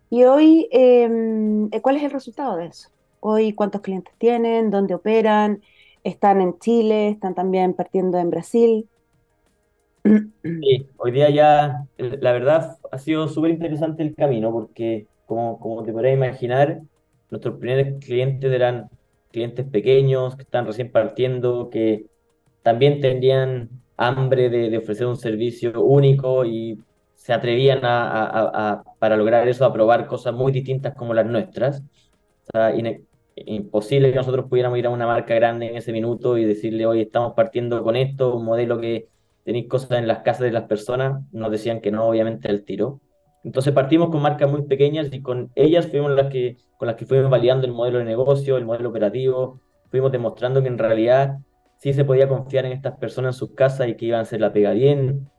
Y 0.10 0.24
hoy, 0.24 0.70
em, 0.72 1.70
¿cuál 1.82 1.98
es 1.98 2.04
el 2.04 2.12
resultado 2.12 2.56
de 2.58 2.68
eso? 2.68 2.90
hoy 3.20 3.54
cuántos 3.54 3.82
clientes 3.82 4.14
tienen, 4.18 4.70
dónde 4.70 4.96
operan, 4.96 5.62
están 6.04 6.42
en 6.42 6.58
Chile, 6.60 7.10
están 7.10 7.36
también 7.36 7.74
partiendo 7.74 8.18
en 8.18 8.30
Brasil. 8.30 8.88
Sí, 10.44 10.88
hoy 10.98 11.12
día 11.12 11.30
ya, 11.30 11.86
la 11.98 12.32
verdad, 12.32 12.78
ha 12.92 12.98
sido 12.98 13.28
súper 13.28 13.52
interesante 13.52 14.04
el 14.04 14.16
camino 14.16 14.52
porque, 14.52 15.08
como, 15.26 15.60
como 15.60 15.84
te 15.84 15.92
podrás 15.92 16.14
imaginar, 16.14 16.82
nuestros 17.30 17.58
primeros 17.58 18.04
clientes 18.04 18.52
eran 18.52 18.90
clientes 19.32 19.66
pequeños 19.66 20.36
que 20.36 20.44
están 20.44 20.66
recién 20.66 20.92
partiendo, 20.92 21.70
que 21.70 22.06
también 22.64 23.02
tenían 23.02 23.70
hambre 23.98 24.50
de, 24.50 24.78
ofrecer 24.78 25.08
un 25.08 25.18
servicio 25.18 25.84
único 25.84 26.46
y 26.46 26.80
se 27.16 27.34
atrevían 27.34 27.80
a, 27.84 28.84
para 29.00 29.18
lograr 29.18 29.48
eso 29.48 29.66
a 29.66 29.74
probar 29.74 30.08
cosas 30.08 30.34
muy 30.34 30.52
distintas 30.52 30.96
como 30.96 31.14
las 31.14 31.26
nuestras. 31.26 31.82
O 31.82 32.52
sea, 32.52 32.74
imposible 33.36 34.12
que 34.12 34.16
nosotros 34.16 34.46
pudiéramos 34.50 34.80
ir 34.80 34.88
a 34.88 34.90
una 34.90 35.06
marca 35.06 35.36
grande 35.36 35.68
en 35.68 35.78
ese 35.78 35.92
minuto 35.92 36.38
y 36.38 36.46
decirle, 36.46 36.86
hoy 36.86 37.02
estamos 37.02 37.34
partiendo 37.34 37.84
con 37.84 37.96
esto, 37.96 38.36
un 38.36 38.46
modelo 38.46 38.80
que 38.80 39.08
tenéis 39.48 39.70
cosas 39.70 39.92
en 39.92 40.10
las 40.10 40.24
casas 40.24 40.42
de 40.42 40.52
las 40.52 40.66
personas, 40.66 41.24
nos 41.32 41.50
decían 41.50 41.80
que 41.80 41.90
no, 41.90 42.04
obviamente, 42.10 42.50
al 42.50 42.66
tiro. 42.66 43.00
Entonces 43.46 43.72
partimos 43.72 44.10
con 44.10 44.22
marcas 44.22 44.52
muy 44.52 44.64
pequeñas 44.64 45.08
y 45.10 45.22
con 45.22 45.52
ellas 45.56 45.88
fuimos 45.88 46.12
las 46.12 46.28
que, 46.28 46.58
con 46.76 46.86
las 46.86 46.98
que 46.98 47.06
fuimos 47.06 47.30
validando 47.30 47.66
el 47.66 47.72
modelo 47.72 48.00
de 48.00 48.04
negocio, 48.04 48.58
el 48.58 48.66
modelo 48.66 48.90
operativo, 48.90 49.62
fuimos 49.90 50.12
demostrando 50.12 50.62
que 50.62 50.68
en 50.68 50.78
realidad 50.78 51.38
sí 51.78 51.94
se 51.94 52.04
podía 52.04 52.28
confiar 52.28 52.66
en 52.66 52.74
estas 52.74 52.98
personas 52.98 53.36
en 53.36 53.40
sus 53.40 53.56
casas 53.56 53.88
y 53.88 53.96
que 53.96 54.08
iban 54.08 54.20
a 54.20 54.24
hacer 54.24 54.42
la 54.42 54.52
pega 54.52 54.72
bien. 54.72 55.30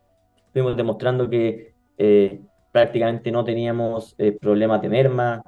Fuimos 0.55 0.75
demostrando 0.75 1.29
que 1.29 1.75
eh, 1.99 2.41
prácticamente 2.73 3.31
no 3.31 3.45
teníamos 3.45 4.15
eh, 4.17 4.33
problemas 4.33 4.81
de 4.81 4.89
merma, 4.89 5.43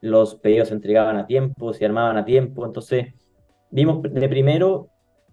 los 0.00 0.34
pedidos 0.34 0.66
se 0.66 0.74
entregaban 0.74 1.16
a 1.16 1.28
tiempo, 1.28 1.72
se 1.72 1.84
armaban 1.84 2.16
a 2.16 2.24
tiempo. 2.24 2.66
Entonces, 2.66 3.14
vimos 3.70 4.02
de 4.02 4.28
primero, 4.28 4.88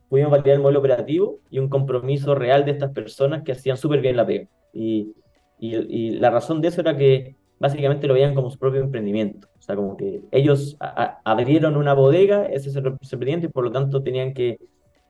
pudimos 0.09 0.31
validar 0.31 0.55
el 0.55 0.61
modelo 0.61 0.79
operativo 0.79 1.39
y 1.49 1.59
un 1.59 1.69
compromiso 1.69 2.35
real 2.35 2.65
de 2.65 2.71
estas 2.71 2.91
personas 2.91 3.43
que 3.43 3.51
hacían 3.51 3.77
súper 3.77 4.01
bien 4.01 4.15
la 4.17 4.25
pega. 4.25 4.47
Y, 4.73 5.13
y, 5.59 6.11
la 6.11 6.29
razón 6.29 6.61
de 6.61 6.69
eso 6.69 6.81
era 6.81 6.95
que 6.95 7.35
básicamente 7.59 8.07
lo 8.07 8.13
veían 8.13 8.35
como 8.35 8.49
su 8.49 8.59
propio 8.59 8.81
emprendimiento. 8.81 9.47
O 9.57 9.61
sea, 9.61 9.75
como 9.75 9.97
que 9.97 10.21
ellos 10.31 10.77
abrieron 10.79 11.77
una 11.77 11.93
bodega, 11.93 12.45
ese 12.45 12.69
es 12.69 12.75
el 12.75 12.85
emprendimiento, 12.87 13.47
y 13.47 13.49
por 13.49 13.63
lo 13.63 13.71
tanto 13.71 14.03
tenían 14.03 14.33
que 14.33 14.59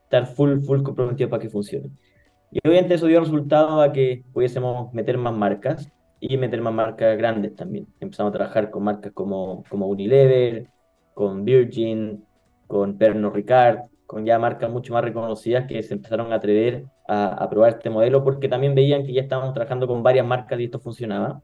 estar 0.03 0.25
full, 0.25 0.59
full 0.61 0.83
comprometidos 0.83 1.29
para 1.29 1.41
que 1.41 1.49
funcione. 1.49 1.91
Y 2.51 2.59
obviamente 2.65 2.93
eso 2.95 3.07
dio 3.07 3.19
resultado 3.19 3.81
a 3.81 3.91
que 3.91 4.23
pudiésemos 4.33 4.93
meter 4.93 5.17
más 5.17 5.33
marcas 5.33 5.91
y 6.19 6.37
meter 6.37 6.61
más 6.61 6.73
marcas 6.73 7.17
grandes 7.17 7.55
también. 7.55 7.87
Empezamos 7.99 8.31
a 8.31 8.33
trabajar 8.37 8.71
con 8.71 8.83
marcas 8.83 9.11
como, 9.13 9.63
como 9.69 9.87
Unilever, 9.87 10.67
con 11.13 11.43
Virgin, 11.43 12.23
con 12.67 12.97
Pernod 12.97 13.33
Ricard, 13.33 13.81
con 14.07 14.25
ya 14.25 14.39
marcas 14.39 14.71
mucho 14.71 14.93
más 14.93 15.03
reconocidas 15.03 15.67
que 15.67 15.83
se 15.83 15.93
empezaron 15.93 16.31
a 16.31 16.37
atrever 16.37 16.85
a, 17.07 17.47
probar 17.49 17.73
este 17.73 17.89
modelo 17.89 18.23
porque 18.23 18.47
también 18.47 18.73
veían 18.73 19.05
que 19.05 19.13
ya 19.13 19.21
estábamos 19.21 19.53
trabajando 19.53 19.85
con 19.85 20.01
varias 20.01 20.25
marcas 20.25 20.59
y 20.59 20.63
esto 20.63 20.79
funcionaba. 20.79 21.41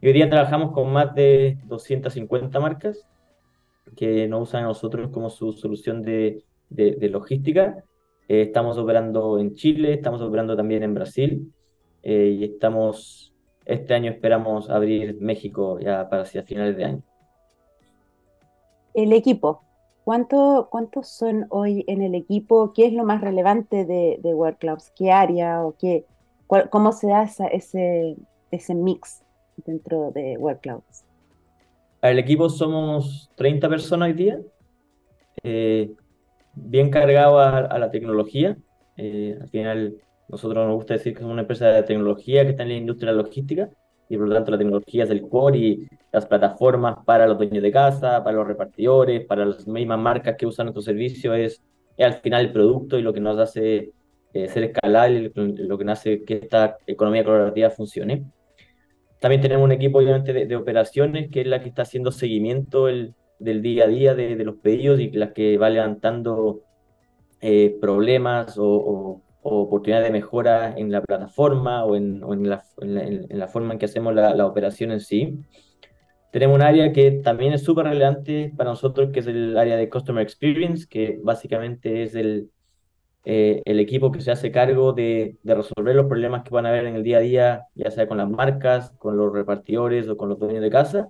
Y 0.00 0.06
hoy 0.06 0.12
día 0.12 0.30
trabajamos 0.30 0.72
con 0.72 0.92
más 0.92 1.14
de 1.14 1.58
250 1.64 2.58
marcas 2.60 3.06
que 3.96 4.28
nos 4.28 4.48
usan 4.48 4.64
a 4.64 4.68
nosotros 4.68 5.10
como 5.10 5.28
su 5.28 5.52
solución 5.52 6.02
de, 6.02 6.44
de, 6.70 7.08
logística. 7.08 7.84
Eh, 8.28 8.42
estamos 8.42 8.78
operando 8.78 9.38
en 9.38 9.54
Chile, 9.54 9.92
estamos 9.92 10.22
operando 10.22 10.56
también 10.56 10.84
en 10.84 10.94
Brasil 10.94 11.52
eh, 12.02 12.36
y 12.38 12.44
estamos, 12.44 13.34
este 13.64 13.94
año 13.94 14.10
esperamos 14.10 14.70
abrir 14.70 15.20
México 15.20 15.78
ya 15.80 16.08
para 16.08 16.22
hacia 16.22 16.44
finales 16.44 16.76
de 16.76 16.84
año. 16.84 17.02
El 18.94 19.12
equipo, 19.12 19.62
¿Cuánto, 20.04 20.68
¿Cuántos 20.70 21.08
son 21.08 21.46
hoy 21.50 21.84
en 21.86 22.02
el 22.02 22.14
equipo? 22.14 22.72
¿Qué 22.72 22.86
es 22.86 22.92
lo 22.92 23.04
más 23.04 23.20
relevante 23.20 23.84
de, 23.84 24.18
de? 24.20 24.56
¿Qué 24.96 25.12
área 25.12 25.64
o 25.64 25.76
qué, 25.78 26.06
cómo 26.70 26.92
se 26.92 27.08
da 27.08 27.22
ese, 27.22 28.16
ese 28.50 28.74
mix 28.74 29.22
dentro 29.64 30.10
de 30.10 30.36
Workclouds? 30.38 31.04
El 32.02 32.18
equipo 32.18 32.48
somos 32.48 33.30
30 33.36 33.68
personas 33.68 34.08
hoy 34.08 34.14
día, 34.14 34.40
eh, 35.44 35.92
bien 36.54 36.90
cargado 36.90 37.38
a, 37.38 37.78
la 37.78 37.90
tecnología. 37.92 38.56
Eh, 38.96 39.38
al 39.40 39.48
final, 39.50 39.94
nosotros 40.28 40.66
nos 40.66 40.74
gusta 40.74 40.94
decir 40.94 41.12
que 41.12 41.20
somos 41.20 41.34
una 41.34 41.42
empresa 41.42 41.68
de 41.68 41.82
tecnología 41.84 42.42
que 42.42 42.50
está 42.50 42.64
en 42.64 42.70
la 42.70 42.74
industria 42.74 43.12
logística 43.12 43.70
y 44.08 44.16
por 44.16 44.28
lo 44.28 44.34
tanto 44.34 44.50
la 44.50 44.58
tecnología 44.58 45.04
es 45.04 45.10
el 45.10 45.22
core 45.22 45.58
y 45.58 45.86
las 46.12 46.26
plataformas 46.26 46.98
para 47.04 47.26
los 47.26 47.38
dueños 47.38 47.62
de 47.62 47.72
casa, 47.72 48.22
para 48.22 48.36
los 48.36 48.46
repartidores, 48.46 49.24
para 49.24 49.46
las 49.46 49.66
mismas 49.66 49.98
marcas 49.98 50.36
que 50.36 50.46
usan 50.46 50.66
nuestro 50.66 50.82
servicio 50.82 51.34
es, 51.34 51.62
al 51.98 52.14
final 52.14 52.46
el 52.46 52.52
producto 52.52 52.98
y 52.98 53.02
lo 53.02 53.12
que 53.12 53.20
nos 53.20 53.38
hace 53.38 53.92
eh, 54.34 54.48
ser 54.48 54.64
escalable, 54.64 55.32
lo 55.34 55.78
que 55.78 55.84
nos 55.84 55.98
hace 55.98 56.24
que 56.24 56.34
esta 56.34 56.76
economía 56.86 57.24
colaborativa 57.24 57.70
funcione. 57.70 58.24
También 59.20 59.40
tenemos 59.40 59.64
un 59.64 59.72
equipo 59.72 59.98
obviamente 59.98 60.32
de, 60.32 60.56
operaciones 60.56 61.30
que 61.30 61.42
es 61.42 61.46
la 61.46 61.62
que 61.62 61.68
está 61.68 61.82
haciendo 61.82 62.10
seguimiento 62.10 62.88
el, 62.88 63.14
del 63.38 63.62
día 63.62 63.84
a 63.84 63.88
día 63.88 64.14
de, 64.14 64.34
los 64.44 64.56
pedidos 64.56 65.00
y 65.00 65.10
la 65.12 65.32
que 65.32 65.56
va 65.58 65.70
levantando 65.70 66.62
eh, 67.40 67.76
problemas 67.80 68.58
o 68.58 68.66
o 68.66 69.22
oportunidades 69.42 70.06
de 70.06 70.12
mejora 70.12 70.74
en 70.76 70.90
la 70.92 71.02
plataforma 71.02 71.84
o 71.84 71.96
en, 71.96 72.22
en, 72.22 72.48
la, 72.48 72.64
en, 72.80 73.38
la, 73.38 73.48
forma 73.48 73.72
en 73.72 73.78
que 73.78 73.86
hacemos 73.86 74.14
la, 74.14 74.34
la, 74.34 74.46
operación 74.46 74.92
en 74.92 75.00
sí. 75.00 75.40
Tenemos 76.30 76.56
un 76.56 76.62
área 76.62 76.92
que 76.92 77.10
también 77.10 77.52
es 77.52 77.62
súper 77.62 77.86
relevante 77.86 78.52
para 78.56 78.70
nosotros, 78.70 79.10
que 79.12 79.20
es 79.20 79.26
el 79.26 79.56
área 79.56 79.76
de 79.76 79.90
Customer 79.90 80.22
Experience, 80.22 80.86
que 80.88 81.18
básicamente 81.22 82.04
es 82.04 82.14
el, 82.14 82.50
eh, 83.24 83.62
el 83.64 83.80
equipo 83.80 84.10
que 84.10 84.20
se 84.20 84.30
hace 84.30 84.50
cargo 84.50 84.92
de, 84.92 85.36
de, 85.42 85.54
resolver 85.54 85.94
los 85.94 86.06
problemas 86.06 86.42
que 86.42 86.50
van 86.50 86.66
a 86.66 86.70
haber 86.70 86.86
en 86.86 86.96
el 86.96 87.02
día 87.02 87.18
a 87.18 87.20
día, 87.20 87.66
ya 87.74 87.90
sea 87.90 88.08
con 88.08 88.18
las 88.18 88.30
marcas, 88.30 88.92
con 88.98 89.16
los 89.16 89.32
repartidores 89.32 90.08
o 90.08 90.16
con 90.16 90.28
los 90.28 90.38
dueños 90.38 90.62
de 90.62 90.70
casa. 90.70 91.08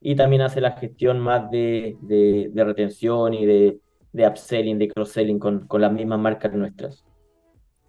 Y 0.00 0.16
también 0.16 0.42
hace 0.42 0.60
la 0.60 0.72
gestión 0.72 1.20
más 1.20 1.50
de, 1.50 1.96
de, 2.02 2.50
de 2.52 2.64
retención 2.64 3.34
y 3.34 3.46
de, 3.46 3.80
de 4.12 4.26
upselling, 4.26 4.78
de 4.78 4.88
cross-selling 4.88 5.38
con, 5.38 5.66
con 5.66 5.80
las 5.80 5.92
mismas 5.92 6.18
marcas 6.18 6.52
nuestras. 6.54 7.04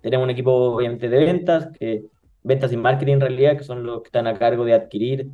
Tenemos 0.01 0.24
un 0.24 0.31
equipo 0.31 0.51
obviamente 0.51 1.10
de 1.10 1.20
ventas, 1.20 1.70
que, 1.77 2.05
ventas 2.43 2.72
y 2.74 2.77
marketing 2.77 3.13
en 3.13 3.22
realidad, 3.22 3.58
que 3.58 3.63
son 3.63 3.84
los 3.84 4.01
que 4.01 4.08
están 4.08 4.27
a 4.27 4.38
cargo 4.38 4.65
de 4.65 4.74
adquirir 4.74 5.29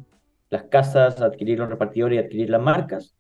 las 0.50 0.64
casas, 0.64 1.22
adquirir 1.22 1.60
los 1.60 1.70
repartidores 1.70 2.18
y 2.18 2.20
adquirir 2.20 2.50
las 2.50 2.62
marcas. 2.62 3.14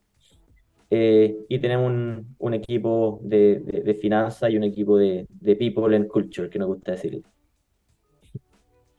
Eh, 0.89 1.37
y 1.49 1.59
tenemos 1.59 1.91
un, 2.39 2.53
equipo 2.53 3.19
de, 3.21 3.59
de, 3.59 3.93
finanzas 3.95 4.49
y 4.49 4.57
un 4.57 4.63
equipo 4.63 4.97
de, 4.97 5.27
people 5.59 5.93
and 5.95 6.07
culture, 6.07 6.49
que 6.49 6.59
nos 6.59 6.69
gusta 6.69 6.93
decir. 6.93 7.21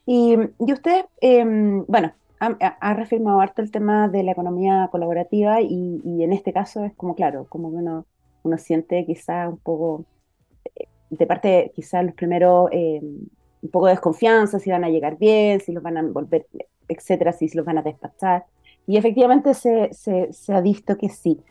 Y, 0.05 0.37
y 0.59 0.73
usted, 0.73 1.07
em, 1.21 1.85
bueno, 1.87 2.13
ha, 2.41 2.47
ha, 2.47 2.95
reafirmado 2.95 3.41
harto 3.41 3.63
el 3.63 3.71
tema 3.71 4.09
de 4.09 4.23
la 4.23 4.33
economía 4.33 4.89
colaborativa 4.91 5.63
y, 5.63 6.01
y, 6.05 6.23
en 6.23 6.33
este 6.33 6.53
caso 6.53 6.85
es 6.85 6.95
como, 6.95 7.15
claro, 7.15 7.47
como 7.49 7.71
que 7.71 7.77
uno, 7.77 8.07
uno 8.43 8.59
siente 8.59 9.05
quizá 9.07 9.49
un 9.49 9.59
poco 9.59 10.05
de 11.11 11.27
parte 11.27 11.73
quizás 11.75 12.05
los 12.05 12.15
primeros 12.15 12.69
eh, 12.73 13.01
un 13.03 13.71
poco 13.71 13.87
de 13.87 13.93
desconfianza, 13.93 14.59
si 14.59 14.71
van 14.71 14.85
a 14.85 14.89
llegar 14.89 15.19
bien, 15.19 15.61
si 15.61 15.73
los 15.73 15.83
van 15.83 15.97
a 15.97 16.03
volver, 16.03 16.47
etcétera, 16.89 17.33
si 17.33 17.49
los 17.55 17.65
van 17.67 17.79
a 17.79 17.83
despachar. 17.83 18.47
Y 18.87 18.97
efectivamente 18.97 19.55
se, 19.55 19.93
se, 19.93 20.33
se 20.33 20.55
ha 20.55 20.61
visto 20.61 20.97
que 20.97 21.09
sí. 21.09 21.43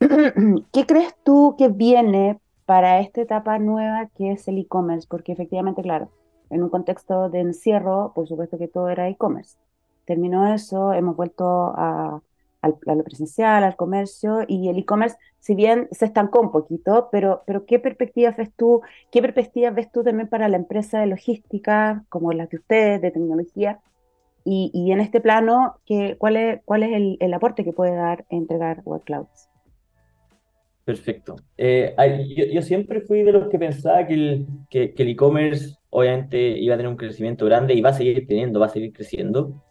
¿Qué 0.72 0.86
crees 0.86 1.14
tú 1.22 1.54
que 1.58 1.68
viene 1.68 2.38
para 2.66 3.00
esta 3.00 3.20
etapa 3.20 3.58
nueva 3.58 4.08
que 4.16 4.32
es 4.32 4.48
el 4.48 4.58
e-commerce? 4.58 5.06
Porque 5.08 5.32
efectivamente, 5.32 5.82
claro, 5.82 6.10
en 6.50 6.62
un 6.62 6.70
contexto 6.70 7.28
de 7.30 7.40
encierro, 7.40 8.12
por 8.14 8.26
supuesto 8.28 8.58
que 8.58 8.68
todo 8.68 8.88
era 8.88 9.08
e-commerce. 9.08 9.56
Terminó 10.04 10.52
eso, 10.52 10.92
hemos 10.92 11.16
vuelto 11.16 11.72
a, 11.76 12.20
a 12.64 12.94
lo 12.94 13.04
presencial, 13.04 13.64
al 13.64 13.76
comercio, 13.76 14.40
y 14.48 14.68
el 14.68 14.78
e-commerce, 14.78 15.16
si 15.38 15.54
bien 15.54 15.88
se 15.90 16.06
estancó 16.06 16.40
un 16.40 16.50
poquito, 16.50 17.08
pero, 17.12 17.42
pero 17.46 17.66
¿qué 17.66 17.78
perspectivas 17.78 18.36
ves 18.36 18.50
tú? 18.56 18.82
¿Qué 19.10 19.20
perspectivas 19.20 19.74
ves 19.74 19.90
tú 19.92 20.02
también 20.02 20.28
para 20.28 20.48
la 20.48 20.56
empresa 20.56 21.00
de 21.00 21.06
logística, 21.06 22.04
como 22.08 22.32
la 22.32 22.46
de 22.46 22.56
ustedes, 22.56 23.02
de 23.02 23.10
tecnología? 23.10 23.80
Y, 24.44 24.70
y 24.74 24.92
en 24.92 25.00
este 25.00 25.20
plano, 25.20 25.76
¿qué, 25.86 26.16
¿cuál 26.18 26.36
es, 26.36 26.60
cuál 26.64 26.82
es 26.82 26.92
el, 26.92 27.16
el 27.20 27.34
aporte 27.34 27.64
que 27.64 27.72
puede 27.72 27.94
dar 27.94 28.24
entregar 28.28 28.82
WebClouds? 28.84 29.48
Perfecto. 30.84 31.36
Eh, 31.56 31.94
yo, 32.36 32.44
yo, 32.44 32.60
siempre 32.60 33.00
fui 33.00 33.22
de 33.22 33.32
los 33.32 33.48
que 33.48 33.58
pensaba 33.58 34.06
que 34.06 34.14
el 34.14 34.46
que, 34.68 34.92
que 34.92 35.02
e-commerce 35.02 35.76
obviamente 35.88 36.58
iba 36.58 36.74
a 36.74 36.76
tener 36.76 36.90
un 36.90 36.98
crecimiento 36.98 37.46
grande 37.46 37.72
y 37.72 37.80
va 37.80 37.90
a 37.90 37.94
seguir 37.94 38.26
teniendo, 38.26 38.60
va 38.60 38.66
a 38.66 38.70
seguir 38.70 38.92
creciendo 38.92 39.62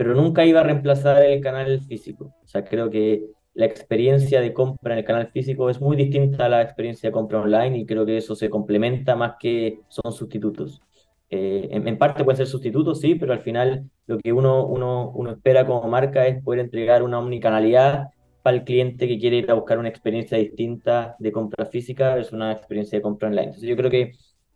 pero 0.00 0.14
nunca 0.14 0.46
iba 0.46 0.60
a 0.60 0.62
reemplazar 0.62 1.22
el 1.26 1.42
canal 1.42 1.78
físico. 1.82 2.34
O 2.42 2.48
sea, 2.48 2.64
creo 2.64 2.88
que 2.88 3.26
la 3.52 3.66
experiencia 3.66 4.40
de 4.40 4.54
compra 4.54 4.94
en 4.94 5.00
el 5.00 5.04
canal 5.04 5.26
físico 5.26 5.68
es 5.68 5.78
muy 5.78 5.94
distinta 5.94 6.46
a 6.46 6.48
la 6.48 6.62
experiencia 6.62 7.10
de 7.10 7.12
compra 7.12 7.42
online 7.42 7.76
y 7.80 7.84
creo 7.84 8.06
que 8.06 8.16
eso 8.16 8.34
se 8.34 8.48
complementa 8.48 9.14
más 9.14 9.34
que 9.38 9.80
son 9.88 10.10
sustitutos. 10.10 10.80
Eh, 11.28 11.68
en, 11.70 11.98
parte 11.98 12.24
pueden 12.24 12.38
ser 12.38 12.46
sustitutos, 12.46 12.98
sí, 12.98 13.14
pero 13.14 13.34
al 13.34 13.40
final 13.40 13.90
lo 14.06 14.16
que 14.16 14.32
uno, 14.32 14.64
uno, 14.64 15.10
uno 15.10 15.32
espera 15.32 15.66
como 15.66 15.86
marca 15.86 16.26
es 16.26 16.42
poder 16.42 16.60
entregar 16.60 17.02
una 17.02 17.18
omnicanalidad 17.18 18.06
para 18.42 18.56
el 18.56 18.64
cliente 18.64 19.06
que 19.06 19.18
quiere 19.18 19.36
ir 19.36 19.50
a 19.50 19.54
buscar 19.54 19.78
una 19.78 19.90
experiencia 19.90 20.38
distinta 20.38 21.14
de 21.18 21.30
compra 21.30 21.66
física 21.66 22.16
es 22.16 22.32
una 22.32 22.52
experiencia 22.52 22.96
de 22.96 23.02
compra 23.02 23.28
online. 23.28 23.48
Entonces 23.48 23.68
yo 23.68 23.76
creo 23.76 23.90
que 23.90 24.12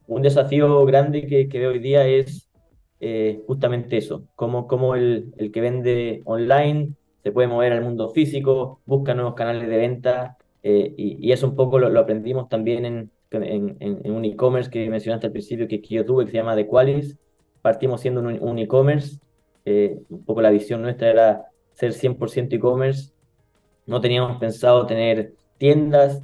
un 0.07 0.23
desafío 0.23 0.87
grande 0.87 1.27
que, 1.27 1.51
que 1.51 1.59
veo 1.59 1.73
hoy 1.73 1.81
día 1.81 2.07
es 2.07 2.44
eh, 3.07 3.43
justamente 3.47 3.99
eso, 3.99 4.25
cómo, 4.35 4.67
cómo 4.67 4.95
el, 4.95 5.35
el, 5.37 5.53
que 5.53 5.61
vende 5.61 6.23
online 6.25 6.95
se 7.23 7.33
puede 7.33 7.49
mover 7.49 7.75
al 7.75 7.83
mundo 7.83 8.09
físico, 8.09 8.81
busca 8.87 9.13
nuevos 9.13 9.35
canales 9.35 9.69
de 9.69 9.77
venta 9.77 10.39
eh, 10.63 10.95
y, 10.97 11.19
y, 11.29 11.33
eso 11.33 11.47
un 11.47 11.55
poco 11.55 11.79
lo, 11.79 12.01
aprendimos 12.01 12.49
también 12.49 12.87
en, 12.87 13.11
en, 13.31 13.77
en 13.79 14.11
un 14.11 14.25
e-commerce 14.25 14.71
que 14.71 14.89
mencionaste 14.89 15.27
al 15.27 15.33
principio 15.33 15.69
que, 15.69 15.83
que, 15.83 15.97
yo 15.97 16.07
tuve 16.07 16.25
que 16.25 16.31
se 16.31 16.39
llama 16.39 16.57
The 16.57 16.67
Qualis. 16.67 17.19
Partimos 17.61 18.01
siendo 18.01 18.21
un, 18.23 18.39
un 18.41 18.59
e-commerce, 18.59 19.19
eh, 19.67 19.99
un 20.09 20.25
poco 20.25 20.41
la 20.41 20.51
visión 20.51 20.81
nuestra 20.81 21.11
era 21.11 21.45
ser 21.75 21.93
100% 21.93 22.55
e-commerce. 22.57 23.13
No 23.85 24.01
teníamos 24.01 24.39
pensado 24.39 24.87
tener 24.87 25.35
tiendas 25.59 26.23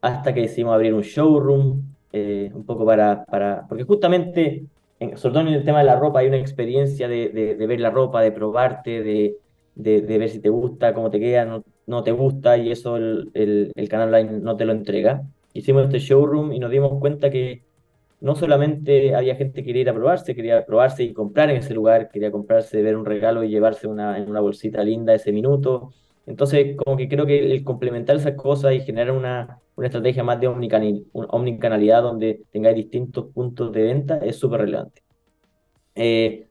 hasta 0.00 0.34
que 0.34 0.40
decidimos 0.40 0.74
abrir 0.74 0.92
un 0.92 1.02
showroom, 1.02 1.82
eh, 2.12 2.50
un 2.52 2.66
poco 2.66 2.84
para, 2.84 3.24
para, 3.26 3.64
porque 3.68 3.84
justamente, 3.84 4.66
en, 4.98 5.12
el 5.48 5.64
tema 5.64 5.78
de 5.78 5.84
la 5.84 5.96
ropa, 5.96 6.20
hay 6.20 6.28
una 6.28 6.38
experiencia 6.38 7.08
de, 7.08 7.28
de, 7.28 7.66
ver 7.66 7.80
la 7.80 7.90
ropa, 7.90 8.22
de 8.22 8.32
probarte, 8.32 9.02
de, 9.02 9.36
de, 9.74 10.18
ver 10.18 10.30
si 10.30 10.40
te 10.40 10.48
gusta, 10.48 10.94
cómo 10.94 11.10
te 11.10 11.20
queda, 11.20 11.44
no, 11.44 11.64
no 11.86 12.02
te 12.02 12.12
gusta, 12.12 12.56
y 12.56 12.70
eso 12.70 12.96
el, 12.96 13.30
el, 13.34 13.72
el, 13.74 13.88
canal 13.88 14.08
online 14.08 14.40
no 14.40 14.56
te 14.56 14.64
lo 14.64 14.72
entrega. 14.72 15.22
Hicimos 15.52 15.84
este 15.84 15.98
showroom 15.98 16.52
y 16.52 16.58
nos 16.58 16.70
dimos 16.70 16.98
cuenta 17.00 17.30
que 17.30 17.62
no 18.20 18.34
solamente 18.34 19.14
había 19.14 19.36
gente 19.36 19.60
que 19.60 19.66
quería 19.66 19.82
ir 19.82 19.90
a 19.90 19.94
probarse, 19.94 20.34
quería 20.34 20.64
probarse 20.64 21.04
y 21.04 21.12
comprar 21.12 21.50
en 21.50 21.58
ese 21.58 21.74
lugar, 21.74 22.10
quería 22.10 22.30
comprarse, 22.30 22.82
ver 22.82 22.96
un 22.96 23.04
regalo 23.04 23.44
y 23.44 23.50
llevarse 23.50 23.86
una, 23.86 24.18
en 24.18 24.30
una 24.30 24.40
bolsita 24.40 24.82
linda 24.82 25.14
ese 25.14 25.32
minuto. 25.32 25.92
Entonces, 26.26 26.76
como 26.76 26.96
que 26.96 27.08
creo 27.08 27.24
que 27.26 27.52
el 27.52 27.64
complementar 27.64 28.16
esas 28.16 28.34
cosas 28.34 28.74
y 28.74 28.80
generar 28.80 29.12
una, 29.12 29.60
una 29.76 29.86
estrategia 29.86 30.24
más 30.24 30.40
de 30.40 30.48
omnicanal, 30.48 31.04
omnicanalidad 31.12 32.02
donde 32.02 32.42
tengáis 32.50 32.76
distintos 32.76 33.26
puntos 33.32 33.72
de 33.72 33.82
venta 33.82 34.18
es 34.18 34.36
súper 34.36 34.62
relevante. 34.62 35.02
Eh, 35.94 36.48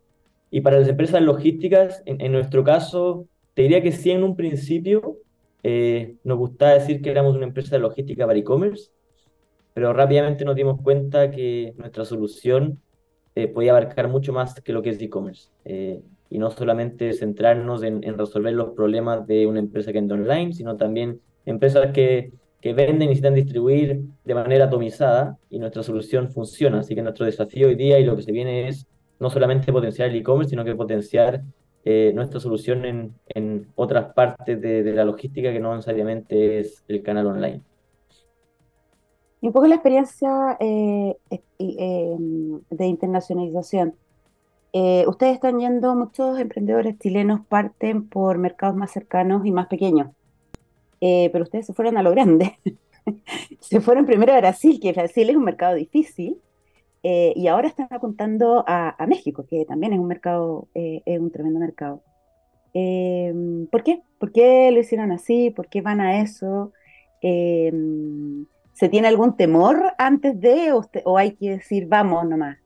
y 0.49 0.61
para 0.61 0.79
las 0.79 0.87
empresas 0.87 1.21
logísticas, 1.21 2.01
en, 2.05 2.21
en, 2.21 2.31
nuestro 2.31 2.63
caso, 2.63 3.27
te 3.53 3.63
diría 3.63 3.81
que 3.81 3.91
sí 3.91 4.11
en 4.11 4.23
un 4.23 4.35
principio 4.35 5.19
eh, 5.63 6.17
nos 6.23 6.37
gustaba 6.37 6.73
decir 6.73 7.01
que 7.01 7.09
éramos 7.09 7.35
una 7.35 7.45
empresa 7.45 7.75
de 7.75 7.79
logística 7.79 8.27
para 8.27 8.37
e-commerce, 8.37 8.91
pero 9.73 9.93
rápidamente 9.93 10.45
nos 10.45 10.55
dimos 10.55 10.79
cuenta 10.81 11.31
que 11.31 11.73
nuestra 11.77 12.05
solución 12.05 12.79
eh, 13.33 13.47
podía 13.47 13.71
abarcar 13.71 14.07
mucho 14.07 14.31
más 14.31 14.61
que 14.61 14.71
lo 14.71 14.83
que 14.83 14.91
es 14.91 15.01
e-commerce. 15.01 15.49
Eh, 15.65 16.03
y 16.29 16.39
no 16.39 16.49
solamente 16.51 17.13
centrarnos 17.13 17.83
en, 17.83 18.01
resolver 18.17 18.53
los 18.53 18.71
problemas 18.71 19.25
de 19.27 19.47
una 19.47 19.59
empresa 19.59 19.91
que 19.91 19.99
vende 19.99 20.15
online, 20.15 20.53
sino 20.53 20.75
también 20.75 21.21
empresas 21.45 21.91
que, 21.91 22.31
que 22.61 22.73
venden 22.73 23.03
y 23.03 23.07
necesitan 23.07 23.35
distribuir 23.35 24.01
de 24.23 24.33
manera 24.33 24.65
atomizada 24.65 25.37
y 25.49 25.59
nuestra 25.59 25.83
solución 25.83 26.31
funciona. 26.31 26.79
Así 26.79 26.95
que 26.95 27.01
nuestro 27.01 27.25
desafío 27.25 27.67
hoy 27.67 27.75
día 27.75 27.99
y 27.99 28.05
lo 28.05 28.15
que 28.15 28.23
se 28.23 28.31
viene 28.31 28.67
es 28.67 28.87
no 29.19 29.29
solamente 29.29 29.71
potenciar 29.71 30.09
el 30.09 30.15
e-commerce, 30.15 30.49
sino 30.49 30.65
que 30.65 30.75
potenciar 30.75 31.41
eh, 31.83 32.11
nuestra 32.15 32.39
solución 32.39 32.83
en, 32.85 33.15
en 33.27 33.67
otras 33.75 34.13
partes 34.13 34.59
de, 34.59 34.81
de, 34.81 34.93
la 34.93 35.05
logística 35.05 35.51
que 35.51 35.59
no 35.59 35.75
necesariamente 35.75 36.59
es 36.59 36.83
el 36.87 37.03
canal 37.03 37.27
online. 37.27 37.61
Y 39.41 39.47
un 39.47 39.53
poco 39.53 39.67
la 39.67 39.75
experiencia 39.75 40.57
eh, 40.59 41.15
eh, 41.29 42.15
de 42.17 42.85
internacionalización. 42.87 43.93
Eh, 44.77 45.05
ustedes 45.07 45.35
están 45.35 45.57
yendo, 45.57 45.95
muchos 45.95 46.37
emprendedores 46.37 46.99
chilenos 46.99 47.39
parten 47.47 48.09
por 48.09 48.37
mercados 48.37 48.75
más 48.75 48.91
cercanos 48.91 49.45
y 49.45 49.51
más 49.53 49.67
pequeños, 49.67 50.09
eh, 50.99 51.29
pero 51.31 51.45
ustedes 51.45 51.65
se 51.65 51.73
fueron 51.73 51.97
a 51.97 52.03
lo 52.03 52.11
grande. 52.11 52.59
se 53.61 53.79
fueron 53.79 54.05
primero 54.05 54.33
a 54.33 54.37
Brasil, 54.37 54.77
que 54.81 54.91
Brasil 54.91 55.29
es 55.29 55.35
un 55.37 55.45
mercado 55.45 55.75
difícil, 55.75 56.41
eh, 57.03 57.31
y 57.37 57.47
ahora 57.47 57.69
están 57.69 57.87
apuntando 57.89 58.65
a, 58.67 58.97
México, 59.07 59.45
que 59.49 59.63
también 59.63 59.93
es 59.93 59.99
un 59.99 60.07
mercado, 60.07 60.67
es 60.73 61.19
un 61.21 61.31
tremendo 61.31 61.61
mercado. 61.61 62.01
¿Por 62.73 63.81
qué? 63.81 64.01
¿Por 64.19 64.33
qué 64.33 64.71
lo 64.71 64.79
hicieron 64.81 65.13
así? 65.13 65.51
¿Por 65.51 65.69
qué 65.69 65.81
van 65.81 66.01
a 66.01 66.19
eso? 66.19 66.73
¿Se 67.21 68.89
tiene 68.89 69.07
algún 69.07 69.37
temor 69.37 69.93
antes 69.97 70.37
de 70.37 70.73
o, 70.73 70.85
o 71.05 71.17
hay 71.17 71.35
que 71.35 71.51
decir 71.51 71.87
vamos 71.87 72.27
nomás? 72.27 72.57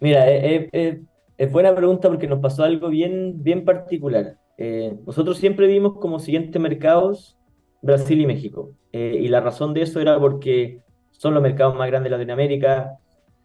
Mira, 0.00 0.30
es, 0.30 0.68
es, 0.72 0.98
es, 1.36 1.52
buena 1.52 1.74
pregunta 1.74 2.08
porque 2.08 2.26
nos 2.26 2.40
pasó 2.40 2.64
algo 2.64 2.88
bien, 2.88 3.42
bien 3.42 3.64
particular. 3.64 4.36
Eh, 4.56 4.96
nosotros 5.06 5.38
siempre 5.38 5.66
vimos 5.66 5.98
como 5.98 6.18
siguientes 6.18 6.60
mercados 6.60 7.36
Brasil 7.82 8.20
y 8.20 8.26
México. 8.26 8.72
Eh, 8.92 9.18
y 9.20 9.28
la 9.28 9.40
razón 9.40 9.74
de 9.74 9.82
eso 9.82 10.00
era 10.00 10.18
porque 10.18 10.80
son 11.10 11.34
los 11.34 11.42
mercados 11.42 11.74
más 11.74 11.88
grandes 11.88 12.10
de 12.10 12.16
Latinoamérica, 12.16 12.98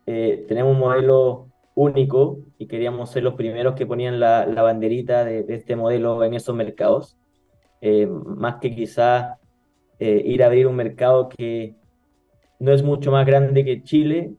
eh, 0.05 0.45
tenemos 0.47 0.73
un 0.73 0.79
modelo 0.79 1.49
único 1.75 2.39
y 2.57 2.67
queríamos 2.67 3.09
ser 3.11 3.23
los 3.23 3.33
primeros 3.33 3.73
que 3.75 3.85
ponían 3.85 4.19
la, 4.19 4.45
banderita 4.45 5.23
de, 5.25 5.45
este 5.49 5.75
modelo 5.75 6.23
en 6.23 6.33
esos 6.33 6.55
mercados. 6.55 7.17
más 7.81 8.55
que 8.61 8.75
quizás 8.75 9.37
eh, 9.99 10.21
ir 10.25 10.43
a 10.43 10.47
abrir 10.47 10.67
un 10.67 10.75
mercado 10.75 11.29
que 11.29 11.75
no 12.59 12.73
es 12.73 12.83
mucho 12.83 13.11
más 13.11 13.25
grande 13.25 13.63
que 13.63 13.83
Chile 13.83 14.33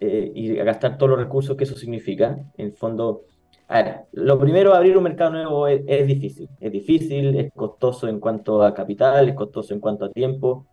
eh, 0.00 0.30
y 0.34 0.58
a 0.58 0.64
gastar 0.64 0.96
todos 0.96 1.10
los 1.10 1.18
recursos 1.18 1.56
que 1.56 1.64
eso 1.64 1.76
significa. 1.76 2.38
En 2.56 2.72
fondo, 2.74 3.22
a 3.68 3.82
ver, 3.82 3.96
lo 4.12 4.38
primero, 4.38 4.74
abrir 4.74 4.96
un 4.96 5.04
mercado 5.04 5.30
nuevo 5.30 5.66
es, 5.66 5.82
es, 5.86 6.06
difícil. 6.06 6.48
Es 6.60 6.72
difícil, 6.72 7.36
es 7.36 7.52
costoso 7.52 8.08
en 8.08 8.20
cuanto 8.20 8.62
a 8.62 8.74
capital, 8.74 9.28
es 9.28 9.34
costoso 9.34 9.74
en 9.74 9.80
cuanto 9.80 10.04
a 10.06 10.10
tiempo. 10.10 10.66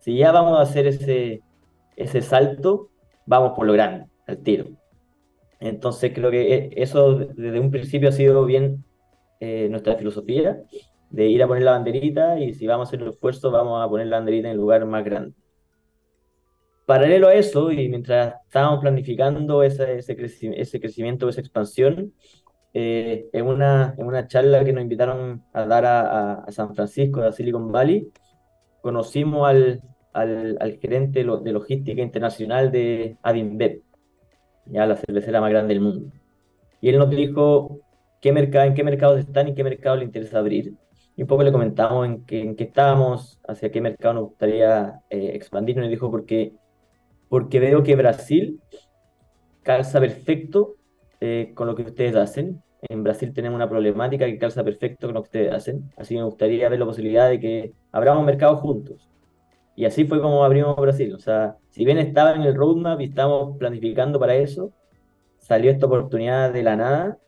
Si 0.00 0.16
ya 0.16 0.32
vamos 0.32 0.58
a 0.58 0.62
hacer 0.62 0.86
ese, 0.86 1.42
ese 1.96 2.22
salto, 2.22 2.90
vamos 3.26 3.52
por 3.54 3.66
lo 3.66 3.72
grande, 3.72 4.06
al 4.26 4.38
tiro. 4.38 4.66
Entonces 5.60 6.12
creo 6.14 6.30
que 6.30 6.54
eh, 6.54 6.70
eso 6.76 7.14
desde 7.14 7.60
un 7.60 7.70
principio 7.70 8.08
ha 8.08 8.12
sido 8.12 8.44
bien 8.44 8.84
eh, 9.40 9.68
nuestra 9.70 9.94
filosofía 9.96 10.62
de 11.10 11.26
ir 11.26 11.42
a 11.42 11.46
poner 11.46 11.62
la 11.62 11.72
banderita 11.72 12.40
y 12.40 12.54
si 12.54 12.66
vamos 12.66 12.86
a 12.86 12.90
hacer 12.90 13.02
el 13.02 13.10
esfuerzo 13.10 13.50
vamos 13.50 13.84
a 13.84 13.88
poner 13.88 14.06
la 14.06 14.16
banderita 14.16 14.48
en 14.48 14.52
el 14.52 14.58
lugar 14.58 14.84
más 14.86 15.04
grande. 15.04 15.34
Paralelo 16.92 17.28
a 17.28 17.34
eso, 17.34 17.72
y 17.72 17.88
mientras 17.88 18.34
estábamos 18.44 18.80
planificando 18.80 19.62
ese, 19.62 19.96
ese, 19.96 20.14
creci 20.14 20.50
ese 20.54 20.78
crecimiento, 20.78 21.26
esa 21.26 21.40
expansión, 21.40 22.12
eh, 22.74 23.30
en, 23.32 23.46
una, 23.46 23.94
en 23.96 24.06
una 24.06 24.26
charla 24.26 24.62
que 24.62 24.74
nos 24.74 24.82
invitaron 24.82 25.42
a 25.54 25.64
dar 25.64 25.86
a, 25.86 26.44
San 26.50 26.74
Francisco, 26.74 27.22
a 27.22 27.32
Silicon 27.32 27.72
Valley, 27.72 28.12
conocimos 28.82 29.48
al, 29.48 29.80
al, 30.12 30.78
gerente 30.82 31.24
de 31.24 31.52
logística 31.52 32.02
internacional 32.02 32.70
de 32.70 33.16
Adinbev, 33.22 33.80
ya 34.66 34.84
la 34.84 34.96
cervecera 34.96 35.40
más 35.40 35.48
grande 35.48 35.72
del 35.72 35.82
mundo. 35.82 36.12
Y 36.82 36.90
él 36.90 36.98
nos 36.98 37.08
dijo 37.08 37.80
qué 38.20 38.32
mercado, 38.32 38.66
en 38.66 38.74
qué 38.74 38.84
mercados 38.84 39.18
están 39.18 39.48
y 39.48 39.54
qué 39.54 39.64
mercado 39.64 39.96
le 39.96 40.04
interesa 40.04 40.40
abrir 40.40 40.74
y 41.16 41.22
un 41.22 41.28
poco 41.28 41.42
le 41.42 41.52
comentamos 41.52 42.06
en 42.06 42.24
qué, 42.26 42.40
en 42.40 42.56
estábamos, 42.58 43.38
hacia 43.48 43.70
qué 43.70 43.80
mercado 43.80 44.14
nos 44.14 44.24
gustaría 44.24 45.00
eh, 45.10 45.32
expandir, 45.34 45.78
y 45.78 45.88
dijo 45.88 46.10
porque, 46.10 46.52
porque 47.32 47.60
veo 47.60 47.82
que 47.82 47.96
Brasil 47.96 48.60
calza 49.62 49.98
perfecto 50.00 50.76
eh, 51.18 51.52
con 51.54 51.66
lo 51.66 51.74
que 51.74 51.80
ustedes 51.80 52.14
hacen. 52.14 52.62
En 52.82 53.02
Brasil 53.02 53.32
tenemos 53.32 53.56
una 53.56 53.70
problemática 53.70 54.26
que 54.26 54.36
calza 54.36 54.62
perfecto 54.62 55.06
con 55.06 55.14
lo 55.14 55.22
que 55.22 55.28
ustedes 55.28 55.54
hacen, 55.54 55.90
así 55.96 56.12
que 56.12 56.18
me 56.18 56.26
gustaría 56.26 56.68
ver 56.68 56.78
la 56.78 56.84
posibilidad 56.84 57.30
de 57.30 57.40
que 57.40 57.72
abramos 57.90 58.26
mercados 58.26 58.60
juntos. 58.60 59.08
Y 59.74 59.86
así 59.86 60.04
fue 60.04 60.20
como 60.20 60.44
abrimos 60.44 60.76
Brasil. 60.76 61.14
O 61.14 61.18
sea, 61.18 61.56
si 61.70 61.86
bien 61.86 61.96
estaba 61.96 62.34
en 62.34 62.42
el 62.42 62.54
roadmap 62.54 63.00
y 63.00 63.04
estábamos 63.04 63.56
planificando 63.56 64.20
para 64.20 64.34
eso, 64.34 64.70
salió 65.38 65.70
esta 65.70 65.86
oportunidad 65.86 66.52
de 66.52 66.62
la 66.62 66.76
nada 66.76 67.18